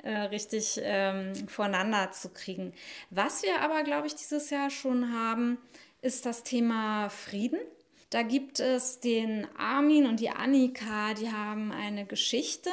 äh, 0.03 0.11
richtig 0.11 0.79
ähm, 0.83 1.33
voneinander 1.47 2.11
zu 2.11 2.29
kriegen. 2.29 2.71
Was 3.09 3.41
wir 3.41 3.61
aber, 3.61 3.81
glaube 3.81 4.05
ich, 4.05 4.13
dieses 4.13 4.51
Jahr 4.51 4.69
schon 4.69 5.11
haben, 5.11 5.57
ist 6.03 6.27
das 6.27 6.43
Thema 6.43 7.09
Frieden. 7.09 7.59
Da 8.11 8.23
gibt 8.23 8.59
es 8.59 8.99
den 8.99 9.47
Armin 9.57 10.05
und 10.05 10.19
die 10.19 10.29
Annika, 10.29 11.13
die 11.13 11.31
haben 11.31 11.71
eine 11.71 12.05
Geschichte. 12.05 12.69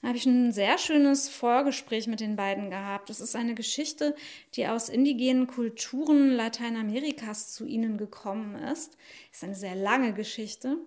Da 0.00 0.08
habe 0.08 0.16
ich 0.16 0.24
ein 0.24 0.52
sehr 0.52 0.78
schönes 0.78 1.28
Vorgespräch 1.28 2.06
mit 2.06 2.20
den 2.20 2.36
beiden 2.36 2.70
gehabt. 2.70 3.10
Das 3.10 3.20
ist 3.20 3.34
eine 3.34 3.56
Geschichte, 3.56 4.14
die 4.54 4.68
aus 4.68 4.88
indigenen 4.88 5.48
Kulturen 5.48 6.30
Lateinamerikas 6.30 7.52
zu 7.52 7.66
ihnen 7.66 7.98
gekommen 7.98 8.54
ist. 8.54 8.96
Ist 9.32 9.42
eine 9.42 9.56
sehr 9.56 9.74
lange 9.74 10.14
Geschichte. 10.14 10.78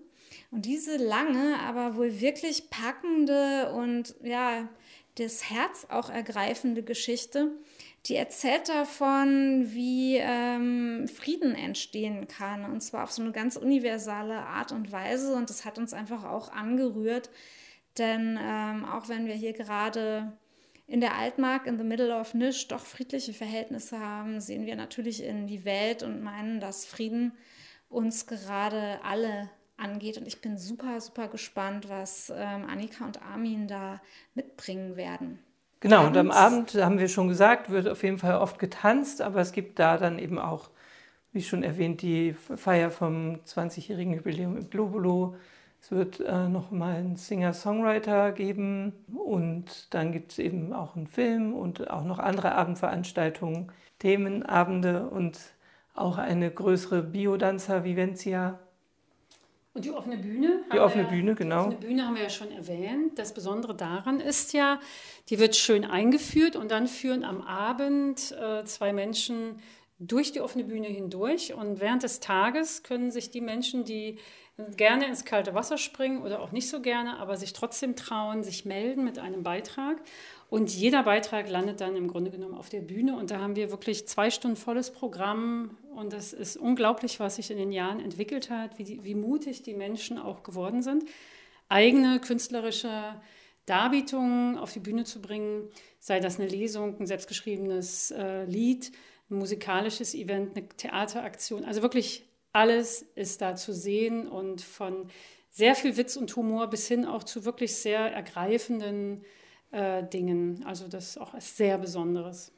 Und 0.51 0.65
diese 0.65 0.95
lange, 0.95 1.59
aber 1.59 1.97
wohl 1.97 2.21
wirklich 2.21 2.69
packende 2.69 3.73
und 3.73 4.15
ja, 4.23 4.69
das 5.15 5.49
Herz 5.49 5.85
auch 5.89 6.09
ergreifende 6.09 6.81
Geschichte 6.81 7.51
die 8.07 8.15
erzählt 8.15 8.67
davon, 8.67 9.73
wie 9.73 10.17
ähm, 10.17 11.07
Frieden 11.07 11.53
entstehen 11.53 12.27
kann. 12.27 12.65
Und 12.65 12.81
zwar 12.81 13.03
auf 13.03 13.11
so 13.11 13.21
eine 13.21 13.31
ganz 13.31 13.57
universale 13.57 14.37
Art 14.37 14.71
und 14.71 14.91
Weise. 14.91 15.35
Und 15.35 15.49
das 15.49 15.65
hat 15.65 15.77
uns 15.77 15.93
einfach 15.93 16.23
auch 16.23 16.51
angerührt. 16.51 17.29
Denn 17.97 18.39
ähm, 18.41 18.85
auch 18.85 19.07
wenn 19.07 19.27
wir 19.27 19.35
hier 19.35 19.53
gerade 19.53 20.33
in 20.87 20.99
der 20.99 21.15
Altmark, 21.15 21.67
in 21.67 21.77
the 21.77 21.83
middle 21.83 22.13
of 22.13 22.33
Nisch, 22.33 22.67
doch 22.67 22.85
friedliche 22.85 23.33
Verhältnisse 23.33 23.99
haben, 23.99 24.41
sehen 24.41 24.65
wir 24.65 24.75
natürlich 24.75 25.23
in 25.23 25.45
die 25.47 25.63
Welt 25.63 26.01
und 26.01 26.23
meinen, 26.23 26.59
dass 26.59 26.85
Frieden 26.85 27.33
uns 27.87 28.25
gerade 28.25 28.99
alle 29.03 29.49
angeht. 29.77 30.17
Und 30.17 30.27
ich 30.27 30.41
bin 30.41 30.57
super, 30.57 30.99
super 31.01 31.27
gespannt, 31.27 31.87
was 31.87 32.31
ähm, 32.35 32.65
Annika 32.65 33.05
und 33.05 33.21
Armin 33.21 33.67
da 33.67 34.01
mitbringen 34.33 34.95
werden. 34.95 35.39
Genau, 35.81 36.05
und 36.05 36.15
am 36.15 36.29
Abend, 36.29 36.75
haben 36.75 36.99
wir 36.99 37.07
schon 37.07 37.27
gesagt, 37.27 37.71
wird 37.71 37.87
auf 37.87 38.03
jeden 38.03 38.19
Fall 38.19 38.35
oft 38.35 38.59
getanzt, 38.59 39.19
aber 39.21 39.41
es 39.41 39.51
gibt 39.51 39.79
da 39.79 39.97
dann 39.97 40.19
eben 40.19 40.37
auch, 40.37 40.69
wie 41.33 41.41
schon 41.41 41.63
erwähnt, 41.63 42.03
die 42.03 42.33
Feier 42.33 42.91
vom 42.91 43.39
20-jährigen 43.47 44.13
Jubiläum 44.13 44.57
im 44.57 44.69
Globulo. 44.69 45.35
Es 45.81 45.89
wird 45.89 46.19
äh, 46.19 46.47
nochmal 46.49 46.97
einen 46.97 47.15
Singer-Songwriter 47.15 48.31
geben 48.31 48.93
und 49.15 49.91
dann 49.91 50.11
gibt 50.11 50.33
es 50.33 50.39
eben 50.39 50.71
auch 50.71 50.95
einen 50.95 51.07
Film 51.07 51.55
und 51.55 51.89
auch 51.89 52.03
noch 52.03 52.19
andere 52.19 52.53
Abendveranstaltungen, 52.53 53.71
Themenabende 53.97 55.09
und 55.09 55.39
auch 55.95 56.19
eine 56.19 56.51
größere 56.51 57.01
Biodanzer-Vivencia 57.01 58.59
und 59.73 59.85
die 59.85 59.91
offene 59.91 60.17
Bühne? 60.17 60.63
Die 60.73 60.79
offene 60.79 61.05
Bühne, 61.05 61.33
genau. 61.33 61.69
Die 61.69 61.75
offene 61.75 61.87
Bühne 61.87 62.05
haben 62.05 62.15
wir 62.15 62.23
ja 62.23 62.29
schon 62.29 62.51
erwähnt. 62.51 63.17
Das 63.17 63.33
Besondere 63.33 63.75
daran 63.75 64.19
ist 64.19 64.53
ja, 64.53 64.79
die 65.29 65.39
wird 65.39 65.55
schön 65.55 65.85
eingeführt 65.85 66.55
und 66.55 66.71
dann 66.71 66.87
führen 66.87 67.23
am 67.23 67.41
Abend 67.41 68.33
äh, 68.33 68.65
zwei 68.65 68.91
Menschen 68.91 69.59
durch 69.97 70.31
die 70.33 70.41
offene 70.41 70.65
Bühne 70.65 70.87
hindurch. 70.87 71.53
Und 71.53 71.79
während 71.79 72.03
des 72.03 72.19
Tages 72.19 72.83
können 72.83 73.11
sich 73.11 73.31
die 73.31 73.39
Menschen, 73.39 73.85
die 73.85 74.17
gerne 74.75 75.05
ins 75.07 75.25
kalte 75.25 75.53
Wasser 75.53 75.77
springen 75.77 76.21
oder 76.21 76.41
auch 76.41 76.51
nicht 76.51 76.69
so 76.69 76.81
gerne, 76.81 77.17
aber 77.19 77.37
sich 77.37 77.53
trotzdem 77.53 77.95
trauen, 77.95 78.43
sich 78.43 78.65
melden 78.65 79.03
mit 79.03 79.19
einem 79.19 79.43
Beitrag. 79.43 80.01
Und 80.51 80.69
jeder 80.69 81.03
Beitrag 81.03 81.49
landet 81.49 81.79
dann 81.79 81.95
im 81.95 82.09
Grunde 82.09 82.29
genommen 82.29 82.55
auf 82.55 82.67
der 82.67 82.81
Bühne. 82.81 83.15
Und 83.15 83.31
da 83.31 83.39
haben 83.39 83.55
wir 83.55 83.71
wirklich 83.71 84.05
zwei 84.09 84.29
Stunden 84.29 84.57
volles 84.57 84.91
Programm. 84.91 85.77
Und 85.95 86.11
es 86.11 86.33
ist 86.33 86.57
unglaublich, 86.57 87.21
was 87.21 87.37
sich 87.37 87.51
in 87.51 87.57
den 87.57 87.71
Jahren 87.71 88.01
entwickelt 88.01 88.49
hat, 88.49 88.77
wie, 88.77 88.83
die, 88.83 89.01
wie 89.05 89.15
mutig 89.15 89.63
die 89.63 89.73
Menschen 89.73 90.19
auch 90.19 90.43
geworden 90.43 90.83
sind, 90.83 91.05
eigene 91.69 92.19
künstlerische 92.19 93.15
Darbietungen 93.65 94.57
auf 94.57 94.73
die 94.73 94.81
Bühne 94.81 95.05
zu 95.05 95.21
bringen, 95.21 95.69
sei 96.01 96.19
das 96.19 96.37
eine 96.37 96.49
Lesung, 96.49 96.99
ein 96.99 97.07
selbstgeschriebenes 97.07 98.11
äh, 98.11 98.43
Lied, 98.43 98.91
ein 99.29 99.37
musikalisches 99.37 100.13
Event, 100.13 100.57
eine 100.57 100.67
Theateraktion. 100.67 101.63
Also 101.63 101.81
wirklich 101.81 102.25
alles 102.51 103.03
ist 103.15 103.41
da 103.41 103.55
zu 103.55 103.71
sehen 103.73 104.27
und 104.27 104.61
von 104.61 105.07
sehr 105.49 105.75
viel 105.75 105.95
Witz 105.95 106.17
und 106.17 106.35
Humor 106.35 106.69
bis 106.69 106.89
hin 106.89 107.05
auch 107.05 107.23
zu 107.23 107.45
wirklich 107.45 107.73
sehr 107.73 107.99
ergreifenden 108.11 109.23
äh, 109.71 110.03
Dingen. 110.03 110.63
Also 110.65 110.87
das 110.87 111.09
ist 111.09 111.17
auch 111.17 111.33
sehr 111.39 111.77
Besonderes. 111.77 112.51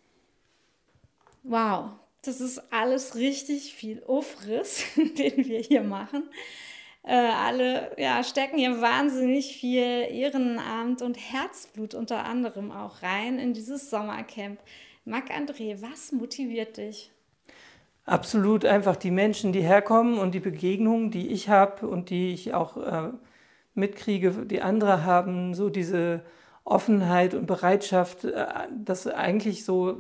Wow, 1.44 1.92
das 2.22 2.40
ist 2.40 2.72
alles 2.72 3.16
richtig 3.16 3.74
viel 3.74 4.04
Aufriss, 4.06 4.84
den 4.96 5.46
wir 5.46 5.60
hier 5.60 5.84
machen. 5.84 6.30
Äh, 7.04 7.16
alle 7.16 7.92
ja, 7.98 8.24
stecken 8.24 8.58
hier 8.58 8.82
wahnsinnig 8.82 9.58
viel 9.58 10.08
Ehrenamt 10.10 11.02
und 11.02 11.18
Herzblut 11.18 11.96
unter 11.96 12.24
anderem 12.26 12.72
auch 12.72 13.02
rein 13.04 13.40
in 13.40 13.54
dieses 13.54 13.90
Sommercamp. 13.90 14.60
Marc-André, 15.04 15.82
was 15.82 16.14
motiviert 16.14 16.78
dich? 16.78 17.12
Absolut 18.06 18.64
einfach 18.64 18.96
die 18.96 19.12
Menschen, 19.12 19.52
die 19.52 19.62
herkommen 19.62 20.18
und 20.18 20.34
die 20.34 20.40
Begegnungen, 20.40 21.12
die 21.12 21.28
ich 21.28 21.50
habe 21.50 21.88
und 21.88 22.10
die 22.10 22.34
ich 22.34 22.54
auch 22.54 22.78
äh, 22.78 23.12
mitkriege, 23.76 24.32
die 24.46 24.62
andere 24.62 25.04
haben, 25.04 25.54
so 25.54 25.70
diese 25.70 26.24
Offenheit 26.66 27.34
und 27.34 27.46
Bereitschaft, 27.46 28.26
äh, 28.26 28.46
dass 28.72 29.08
eigentlich 29.08 29.66
so 29.66 29.98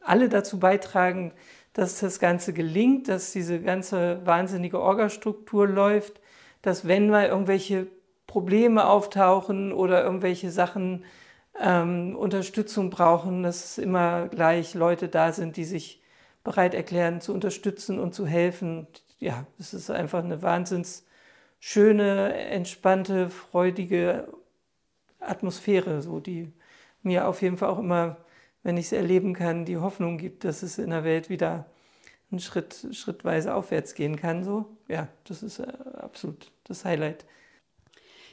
alle 0.00 0.28
dazu 0.28 0.58
beitragen, 0.58 1.32
dass 1.72 2.00
das 2.00 2.20
Ganze 2.20 2.52
gelingt, 2.52 3.08
dass 3.08 3.32
diese 3.32 3.60
ganze 3.60 4.24
wahnsinnige 4.24 4.80
Orgastruktur 4.80 5.66
läuft, 5.66 6.20
dass 6.62 6.88
wenn 6.88 7.10
mal 7.10 7.26
irgendwelche 7.26 7.86
Probleme 8.26 8.86
auftauchen 8.86 9.72
oder 9.72 10.02
irgendwelche 10.02 10.50
Sachen 10.50 11.04
ähm, 11.60 12.16
Unterstützung 12.16 12.90
brauchen, 12.90 13.42
dass 13.42 13.64
es 13.64 13.78
immer 13.78 14.28
gleich 14.28 14.74
Leute 14.74 15.08
da 15.08 15.32
sind, 15.32 15.56
die 15.56 15.64
sich 15.64 16.02
bereit 16.44 16.74
erklären 16.74 17.20
zu 17.20 17.32
unterstützen 17.32 17.98
und 17.98 18.14
zu 18.14 18.26
helfen. 18.26 18.86
Ja, 19.18 19.46
es 19.58 19.74
ist 19.74 19.90
einfach 19.90 20.22
eine 20.22 20.42
wahnsinns 20.42 21.06
schöne, 21.58 22.34
entspannte, 22.34 23.30
freudige 23.30 24.28
Atmosphäre, 25.28 26.02
so 26.02 26.20
die 26.20 26.52
mir 27.02 27.28
auf 27.28 27.42
jeden 27.42 27.56
Fall 27.56 27.68
auch 27.68 27.78
immer 27.78 28.16
wenn 28.66 28.76
ich 28.78 28.86
es 28.86 28.92
erleben 28.92 29.32
kann, 29.32 29.64
die 29.64 29.76
Hoffnung 29.76 30.18
gibt, 30.18 30.42
dass 30.42 30.64
es 30.64 30.78
in 30.78 30.90
der 30.90 31.04
Welt 31.04 31.30
wieder 31.30 31.66
einen 32.32 32.40
Schritt, 32.40 32.88
schrittweise 32.90 33.54
aufwärts 33.54 33.94
gehen 33.94 34.16
kann. 34.16 34.42
So, 34.42 34.66
ja, 34.88 35.06
das 35.22 35.44
ist 35.44 35.60
äh, 35.60 35.68
absolut 35.98 36.50
das 36.64 36.84
Highlight. 36.84 37.24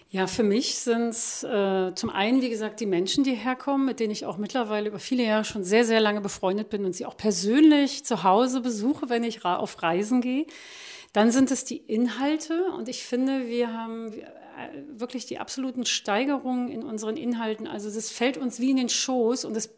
Ja, 0.10 0.26
für 0.26 0.42
mich 0.42 0.80
sind 0.80 1.10
es 1.10 1.44
äh, 1.44 1.94
zum 1.94 2.10
einen, 2.10 2.42
wie 2.42 2.50
gesagt, 2.50 2.80
die 2.80 2.88
Menschen, 2.88 3.24
die 3.24 3.36
herkommen, 3.36 3.86
mit 3.86 4.00
denen 4.00 4.12
ich 4.12 4.26
auch 4.26 4.38
mittlerweile 4.38 4.90
über 4.90 4.98
viele 4.98 5.24
Jahre 5.24 5.46
schon 5.46 5.64
sehr, 5.64 5.86
sehr 5.86 6.00
lange 6.00 6.22
befreundet 6.22 6.70
bin 6.70 6.84
und 6.84 6.94
sie 6.94 7.06
auch 7.06 7.16
persönlich 7.16 8.04
zu 8.04 8.24
Hause 8.24 8.62
besuche, 8.62 9.10
wenn 9.10 9.24
ich 9.24 9.46
auf 9.46 9.84
Reisen 9.84 10.20
gehe. 10.20 10.48
Dann 11.14 11.30
sind 11.30 11.52
es 11.52 11.64
die 11.64 11.78
Inhalte 11.78 12.72
und 12.76 12.90
ich 12.90 13.04
finde, 13.04 13.46
wir 13.46 13.72
haben 13.72 14.12
wirklich 14.88 15.26
die 15.26 15.40
absoluten 15.40 15.86
Steigerungen 15.86 16.70
in 16.70 16.84
unseren 16.84 17.18
Inhalten. 17.18 17.68
Also 17.68 17.90
das 17.90 18.10
fällt 18.10 18.38
uns 18.38 18.60
wie 18.60 18.72
in 18.72 18.78
den 18.78 18.90
Schoß 18.90 19.46
und 19.46 19.56
es 19.56 19.74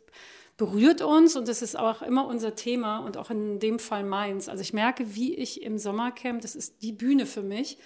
berührt 0.58 1.02
uns 1.02 1.36
und 1.36 1.48
das 1.48 1.62
ist 1.62 1.78
auch 1.78 2.02
immer 2.02 2.28
unser 2.28 2.56
Thema 2.56 3.00
und 3.00 3.18
auch 3.18 3.30
in 3.30 3.60
dem 3.60 3.80
Fall 3.80 4.04
meins. 4.04 4.48
Also 4.48 4.62
ich 4.62 4.74
merke, 4.74 5.16
wie 5.16 5.36
ich 5.36 5.62
im 5.64 5.78
Sommercamp, 5.78 6.42
das 6.42 6.56
ist 6.56 6.82
die 6.82 6.94
Bühne 6.94 7.26
für 7.26 7.42
mich, 7.42 7.78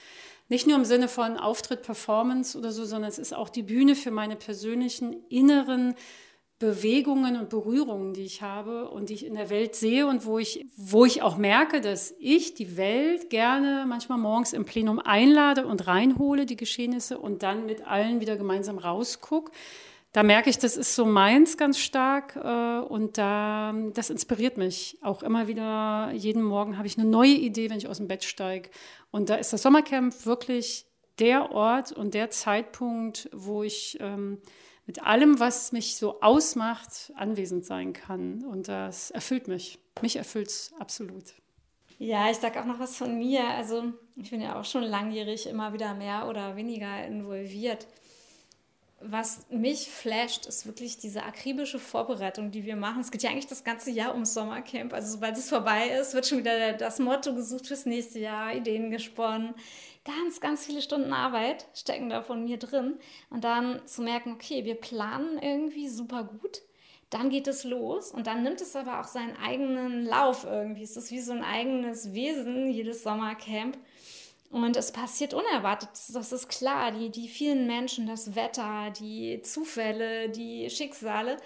nicht 0.50 0.68
nur 0.68 0.78
im 0.78 0.86
Sinne 0.86 1.08
von 1.08 1.38
Auftritt, 1.38 1.84
Performance 1.84 2.58
oder 2.58 2.72
so, 2.72 2.86
sondern 2.86 3.10
es 3.10 3.20
ist 3.20 3.34
auch 3.34 3.50
die 3.50 3.64
Bühne 3.64 3.96
für 3.96 4.12
meine 4.12 4.36
persönlichen 4.36 5.16
inneren 5.30 5.96
Bewegungen 6.60 7.40
und 7.40 7.50
Berührungen, 7.50 8.14
die 8.14 8.26
ich 8.26 8.42
habe 8.42 8.90
und 8.90 9.10
die 9.10 9.14
ich 9.14 9.26
in 9.26 9.36
der 9.36 9.50
Welt 9.50 9.76
sehe 9.76 10.06
und 10.06 10.26
wo 10.26 10.38
ich, 10.38 10.66
wo 10.76 11.06
ich 11.06 11.22
auch 11.22 11.38
merke, 11.38 11.80
dass 11.80 12.14
ich 12.20 12.54
die 12.54 12.76
Welt 12.76 13.30
gerne 13.30 13.86
manchmal 13.88 14.18
morgens 14.18 14.52
im 14.52 14.66
Plenum 14.66 15.00
einlade 15.00 15.66
und 15.66 15.88
reinhole, 15.88 16.46
die 16.46 16.58
Geschehnisse 16.58 17.18
und 17.18 17.44
dann 17.44 17.66
mit 17.66 17.88
allen 17.88 18.20
wieder 18.20 18.36
gemeinsam 18.36 18.78
rausgucke 18.78 19.52
da 20.12 20.24
merke 20.24 20.50
ich, 20.50 20.58
das 20.58 20.76
ist 20.76 20.96
so 20.96 21.06
meins 21.06 21.56
ganz 21.56 21.78
stark 21.78 22.36
äh, 22.36 22.80
und 22.80 23.18
da, 23.18 23.76
das 23.94 24.10
inspiriert 24.10 24.58
mich 24.58 24.98
auch 25.02 25.22
immer 25.22 25.48
wieder. 25.48 26.12
Jeden 26.14 26.42
Morgen 26.42 26.78
habe 26.78 26.88
ich 26.88 26.98
eine 26.98 27.08
neue 27.08 27.34
Idee, 27.34 27.70
wenn 27.70 27.78
ich 27.78 27.88
aus 27.88 27.98
dem 27.98 28.08
Bett 28.08 28.24
steige. 28.24 28.70
Und 29.12 29.30
da 29.30 29.36
ist 29.36 29.54
das 29.54 29.62
Sommercamp 29.62 30.26
wirklich 30.26 30.88
der 31.20 31.52
Ort 31.52 31.92
und 31.92 32.16
der 32.16 32.32
Zeitpunkt, 32.32 33.30
wo 33.34 33.62
ich 33.62 33.98
ähm, 34.00 34.40
mit 34.90 35.04
allem, 35.04 35.40
was 35.40 35.72
mich 35.72 35.98
so 35.98 36.20
ausmacht, 36.20 37.14
anwesend 37.16 37.64
sein 37.64 37.94
kann. 37.94 38.44
Und 38.44 38.68
das 38.70 39.12
erfüllt 39.12 39.48
mich. 39.48 39.78
Mich 40.02 40.16
erfüllt 40.16 40.48
es 40.48 40.74
absolut. 40.80 41.26
Ja, 42.00 42.32
ich 42.32 42.38
sage 42.38 42.60
auch 42.60 42.66
noch 42.66 42.80
was 42.80 42.98
von 42.98 43.16
mir. 43.20 43.48
Also 43.50 43.94
ich 44.16 44.32
bin 44.32 44.42
ja 44.42 44.60
auch 44.60 44.66
schon 44.66 44.82
langjährig 44.82 45.46
immer 45.46 45.74
wieder 45.74 45.94
mehr 45.94 46.28
oder 46.28 46.56
weniger 46.56 47.06
involviert 47.06 47.86
was 49.02 49.46
mich 49.50 49.90
flasht, 49.90 50.46
ist 50.46 50.66
wirklich 50.66 50.98
diese 50.98 51.24
akribische 51.24 51.80
Vorbereitung, 51.80 52.52
die 52.52 52.66
wir 52.66 52.76
machen. 52.76 53.02
Es 53.02 53.12
geht 53.12 53.24
ja 53.24 53.30
eigentlich 53.30 53.48
das 53.48 53.64
ganze 53.64 53.92
Jahr 53.92 54.14
ums 54.14 54.34
Sommercamp. 54.34 54.94
Also 54.94 55.14
sobald 55.14 55.38
es 55.38 55.50
vorbei 55.50 55.90
ist, 56.00 56.14
wird 56.14 56.28
schon 56.28 56.40
wieder 56.40 56.74
das 56.74 57.00
Motto 57.00 57.34
gesucht 57.34 57.68
fürs 57.68 57.86
nächste 57.86 58.20
Jahr, 58.20 58.54
Ideen 58.54 58.92
gesponnen. 58.92 59.54
Ganz, 60.10 60.42
ganz 60.42 60.66
viele 60.66 60.82
Stunden 60.82 61.14
Arbeit 61.14 61.68
stecken 61.76 62.10
da 62.10 62.24
von 62.24 62.44
mir 62.44 62.58
drin. 62.58 62.98
Und 63.30 63.44
dann 63.44 63.86
zu 63.86 64.02
merken, 64.02 64.34
okay, 64.34 64.66
wir 64.66 64.74
planen 64.74 65.38
irgendwie 65.40 65.88
super 65.88 66.24
gut. 66.24 66.64
Dann 67.12 67.30
geht 67.30 67.48
es 67.48 67.64
los 67.64 68.12
und 68.12 68.26
dann 68.26 68.42
nimmt 68.42 68.60
es 68.60 68.76
aber 68.76 69.00
auch 69.02 69.08
seinen 69.08 69.38
eigenen 69.38 70.06
Lauf 70.06 70.46
irgendwie. 70.46 70.84
Es 70.84 70.98
ist 70.98 71.12
wie 71.12 71.22
so 71.22 71.32
ein 71.32 71.44
eigenes 71.44 72.14
Wesen, 72.14 72.72
jedes 72.72 73.04
Sommercamp. 73.04 73.78
Und 74.50 74.76
es 74.76 74.92
passiert 74.92 75.36
unerwartet, 75.36 75.90
das 76.14 76.32
ist 76.32 76.50
klar. 76.50 76.92
Die, 76.92 77.12
die 77.12 77.28
vielen 77.28 77.68
Menschen, 77.68 78.08
das 78.08 78.36
Wetter, 78.36 78.92
die 79.00 79.42
Zufälle, 79.44 80.30
die 80.30 80.72
Schicksale. 80.72 81.38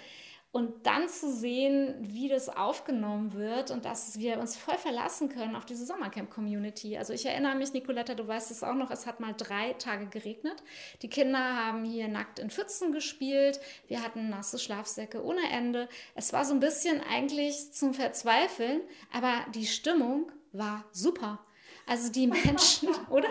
Und 0.54 0.86
dann 0.86 1.08
zu 1.08 1.32
sehen, 1.32 1.96
wie 1.98 2.28
das 2.28 2.48
aufgenommen 2.48 3.32
wird 3.32 3.72
und 3.72 3.84
dass 3.84 4.20
wir 4.20 4.38
uns 4.38 4.56
voll 4.56 4.78
verlassen 4.78 5.28
können 5.28 5.56
auf 5.56 5.64
diese 5.64 5.84
Sommercamp-Community. 5.84 6.96
Also 6.96 7.12
ich 7.12 7.26
erinnere 7.26 7.56
mich, 7.56 7.72
Nicoletta, 7.72 8.14
du 8.14 8.28
weißt 8.28 8.52
es 8.52 8.62
auch 8.62 8.76
noch, 8.76 8.92
es 8.92 9.04
hat 9.04 9.18
mal 9.18 9.34
drei 9.36 9.72
Tage 9.72 10.06
geregnet. 10.06 10.62
Die 11.02 11.08
Kinder 11.08 11.40
haben 11.40 11.84
hier 11.84 12.06
nackt 12.06 12.38
in 12.38 12.50
Pfützen 12.50 12.92
gespielt. 12.92 13.58
Wir 13.88 14.00
hatten 14.00 14.30
nasse 14.30 14.60
Schlafsäcke 14.60 15.24
ohne 15.24 15.42
Ende. 15.50 15.88
Es 16.14 16.32
war 16.32 16.44
so 16.44 16.54
ein 16.54 16.60
bisschen 16.60 17.00
eigentlich 17.00 17.72
zum 17.72 17.92
Verzweifeln, 17.92 18.80
aber 19.12 19.44
die 19.56 19.66
Stimmung 19.66 20.30
war 20.52 20.84
super. 20.92 21.44
Also 21.86 22.10
die 22.10 22.26
Menschen, 22.26 22.88
oder? 23.10 23.28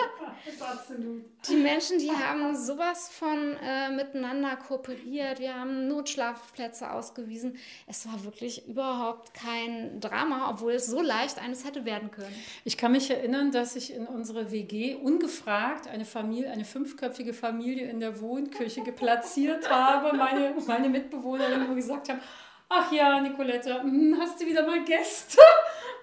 Absolut. 0.59 1.23
Die 1.47 1.55
Menschen, 1.55 1.97
die 1.97 2.11
haben 2.11 2.55
sowas 2.55 3.09
von 3.09 3.57
äh, 3.63 3.89
miteinander 3.89 4.55
kooperiert. 4.55 5.39
Wir 5.39 5.55
haben 5.55 5.87
Notschlafplätze 5.87 6.91
ausgewiesen. 6.91 7.57
Es 7.87 8.05
war 8.07 8.23
wirklich 8.23 8.67
überhaupt 8.67 9.33
kein 9.33 9.99
Drama, 9.99 10.51
obwohl 10.51 10.73
es 10.73 10.85
so 10.85 11.01
leicht 11.01 11.39
eines 11.39 11.65
hätte 11.65 11.85
werden 11.85 12.11
können. 12.11 12.35
Ich 12.63 12.77
kann 12.77 12.91
mich 12.91 13.09
erinnern, 13.09 13.51
dass 13.51 13.75
ich 13.75 13.93
in 13.93 14.05
unsere 14.05 14.51
WG 14.51 14.95
ungefragt 14.95 15.87
eine 15.87 16.05
Familie, 16.05 16.51
eine 16.51 16.65
fünfköpfige 16.65 17.33
Familie 17.33 17.89
in 17.89 17.99
der 17.99 18.21
Wohnküche 18.21 18.83
geplatziert 18.83 19.69
habe. 19.69 20.15
Meine, 20.15 20.53
meine 20.67 20.89
Mitbewohnerinnen 20.89 21.75
gesagt 21.75 22.09
haben, 22.09 22.21
ach 22.69 22.91
ja, 22.91 23.19
Nicolette, 23.19 23.81
hm, 23.81 24.17
hast 24.19 24.39
du 24.39 24.45
wieder 24.45 24.65
mal 24.65 24.83
Gäste? 24.83 25.41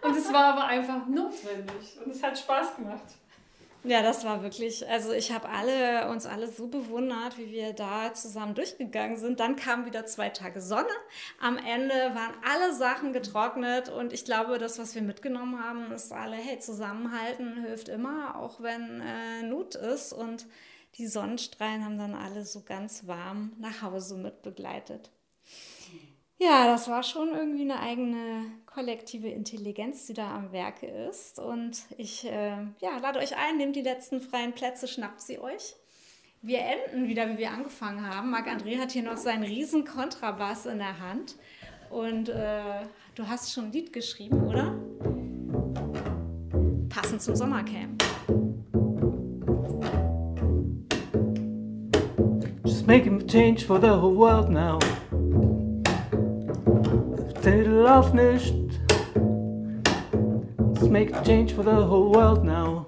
Und 0.03 0.17
es 0.17 0.33
war 0.33 0.55
aber 0.55 0.65
einfach 0.65 1.07
notwendig 1.07 1.99
und 2.05 2.11
es 2.11 2.23
hat 2.23 2.39
Spaß 2.39 2.77
gemacht. 2.77 3.05
Ja, 3.83 4.03
das 4.03 4.27
war 4.27 4.43
wirklich, 4.43 4.87
also 4.91 5.13
ich 5.13 5.33
habe 5.33 5.49
alle, 5.49 6.11
uns 6.11 6.27
alle 6.27 6.49
so 6.49 6.67
bewundert, 6.67 7.39
wie 7.39 7.51
wir 7.51 7.73
da 7.73 8.13
zusammen 8.13 8.55
durchgegangen 8.55 9.17
sind. 9.17 9.41
Dann 9.41 9.57
kamen 9.57 9.87
wieder 9.87 10.05
zwei 10.05 10.29
Tage 10.29 10.61
Sonne. 10.61 10.91
Am 11.41 11.57
Ende 11.57 11.95
waren 11.95 12.35
alle 12.47 12.75
Sachen 12.75 13.15
getrocknet 13.15 13.89
und 13.89 14.13
ich 14.13 14.27
glaube, 14.27 14.59
das, 14.59 14.79
was 14.79 14.95
wir 14.95 15.01
mitgenommen 15.01 15.65
haben, 15.65 15.93
ist 15.93 16.13
alle, 16.13 16.37
hey, 16.37 16.59
zusammenhalten 16.59 17.65
hilft 17.65 17.89
immer, 17.89 18.39
auch 18.39 18.61
wenn 18.61 19.01
äh, 19.01 19.43
Not 19.45 19.77
ist. 19.77 20.13
Und 20.13 20.47
die 20.97 21.07
Sonnenstrahlen 21.07 21.83
haben 21.83 21.97
dann 21.97 22.15
alle 22.15 22.45
so 22.45 22.63
ganz 22.63 23.07
warm 23.07 23.53
nach 23.59 23.81
Hause 23.81 24.19
mit 24.19 24.43
begleitet. 24.43 25.11
Ja, 26.37 26.67
das 26.67 26.89
war 26.89 27.03
schon 27.03 27.35
irgendwie 27.35 27.63
eine 27.63 27.81
eigene 27.81 28.45
kollektive 28.74 29.28
Intelligenz, 29.28 30.06
die 30.06 30.14
da 30.14 30.35
am 30.35 30.52
Werke 30.52 30.87
ist. 30.87 31.38
Und 31.38 31.83
ich 31.96 32.24
äh, 32.24 32.56
ja, 32.80 32.98
lade 33.00 33.18
euch 33.18 33.37
ein, 33.37 33.56
nehmt 33.56 33.76
die 33.76 33.83
letzten 33.83 34.20
freien 34.20 34.52
Plätze, 34.52 34.88
schnappt 34.88 35.20
sie 35.20 35.38
euch. 35.38 35.74
Wir 36.42 36.61
enden 36.61 37.09
wieder, 37.09 37.28
wie 37.28 37.38
wir 37.38 37.50
angefangen 37.50 38.09
haben. 38.09 38.30
Marc-André 38.30 38.78
hat 38.78 38.92
hier 38.92 39.02
noch 39.02 39.16
seinen 39.16 39.42
riesen 39.42 39.85
Kontrabass 39.85 40.66
in 40.66 40.78
der 40.78 40.98
Hand. 40.98 41.37
Und 41.90 42.28
äh, 42.28 42.83
du 43.14 43.28
hast 43.28 43.52
schon 43.52 43.66
ein 43.66 43.72
Lied 43.72 43.92
geschrieben, 43.92 44.46
oder? 44.46 44.74
Passend 46.88 47.20
zum 47.20 47.37
Sommercamp. 47.37 48.02
Just 52.64 52.87
make 52.87 53.06
a 53.06 53.18
change 53.26 53.66
for 53.66 53.80
the 53.80 53.88
whole 53.88 54.16
world 54.16 54.48
now. 54.48 54.78
Middle 57.61 57.87
of 57.87 58.14
nicht. 58.14 58.60
Just 60.81 60.93
make 60.93 61.14
a 61.14 61.23
change 61.23 61.53
for 61.53 61.62
the 61.62 61.75
whole 61.75 62.11
world 62.11 62.43
now. 62.43 62.87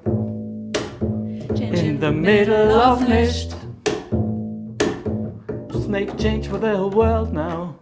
In 1.61 2.01
the 2.01 2.11
middle 2.11 2.73
of 2.73 3.07
nicht. 3.07 3.55
Just 5.71 5.89
make 5.91 6.09
a 6.09 6.17
change 6.17 6.49
for 6.49 6.57
the 6.57 6.75
whole 6.75 6.89
world 6.89 7.35
now. 7.35 7.77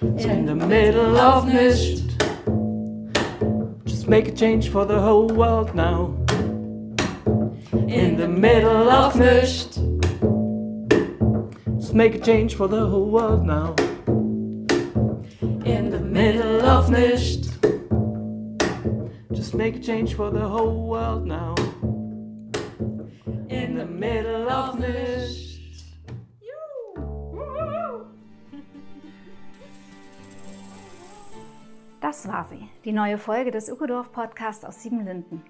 In 0.00 0.46
the 0.46 0.54
middle 0.54 1.18
of 1.18 1.46
nicht. 1.52 2.18
Just 3.84 4.08
make 4.08 4.28
a 4.28 4.32
change 4.32 4.70
for 4.70 4.86
the 4.86 5.02
whole 5.02 5.28
world 5.28 5.74
now. 5.74 6.16
In 7.74 8.16
the 8.16 8.26
middle 8.26 8.88
of 8.88 9.16
nicht. 9.16 9.78
Just 11.78 11.92
make 11.92 12.14
a 12.14 12.18
change 12.18 12.54
for 12.54 12.68
the 12.68 12.86
whole 12.86 13.10
world 13.10 13.44
now. 13.44 13.74
In 15.66 15.90
the 15.90 16.00
middle 16.00 16.64
of 16.64 16.88
nicht. 16.88 17.45
Make 19.56 19.76
a 19.76 19.80
change 19.80 20.14
for 20.14 20.30
the 20.30 20.46
whole 20.46 20.86
world 20.86 21.24
now. 21.24 21.54
In 23.48 23.78
the 23.78 23.86
middle 23.86 24.50
of 24.50 24.78
nicht. 24.78 25.96
Das 32.02 32.28
war 32.28 32.44
sie, 32.44 32.68
die 32.84 32.92
neue 32.92 33.16
Folge 33.16 33.50
des 33.50 33.70
Ökodorf 33.70 34.12
Podcasts 34.12 34.62
aus 34.62 34.82
Siebenlinden. 34.82 35.42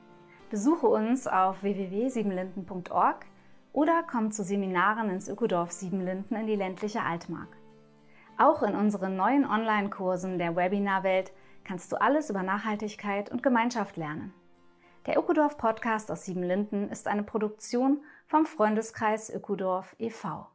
Besuche 0.51 0.87
uns 0.87 1.27
auf 1.27 1.65
www.siebenlinden.org 1.65 3.27
oder 3.73 4.05
komm 4.09 4.31
zu 4.31 4.45
Seminaren 4.45 5.11
ins 5.11 5.29
Ökodorf 5.29 5.73
Siebenlinden 5.73 6.37
in 6.37 6.47
die 6.47 6.55
ländliche 6.55 7.03
Altmark. 7.03 7.49
Auch 8.39 8.63
in 8.63 8.77
unseren 8.77 9.17
neuen 9.17 9.45
Online-Kursen 9.45 10.39
der 10.39 10.55
Webinarwelt 10.55 11.33
kannst 11.67 11.91
du 11.93 12.01
alles 12.01 12.31
über 12.31 12.43
Nachhaltigkeit 12.43 13.31
und 13.31 13.43
Gemeinschaft 13.43 13.97
lernen. 13.97 14.33
Der 15.07 15.19
Ökodorf 15.19 15.57
Podcast 15.57 16.11
aus 16.11 16.25
Siebenlinden 16.25 16.91
ist 16.91 17.09
eine 17.09 17.23
Produktion 17.23 18.03
vom 18.27 18.47
Freundeskreis 18.47 19.31
Ökodorf 19.31 19.95
e.V. 19.99 20.47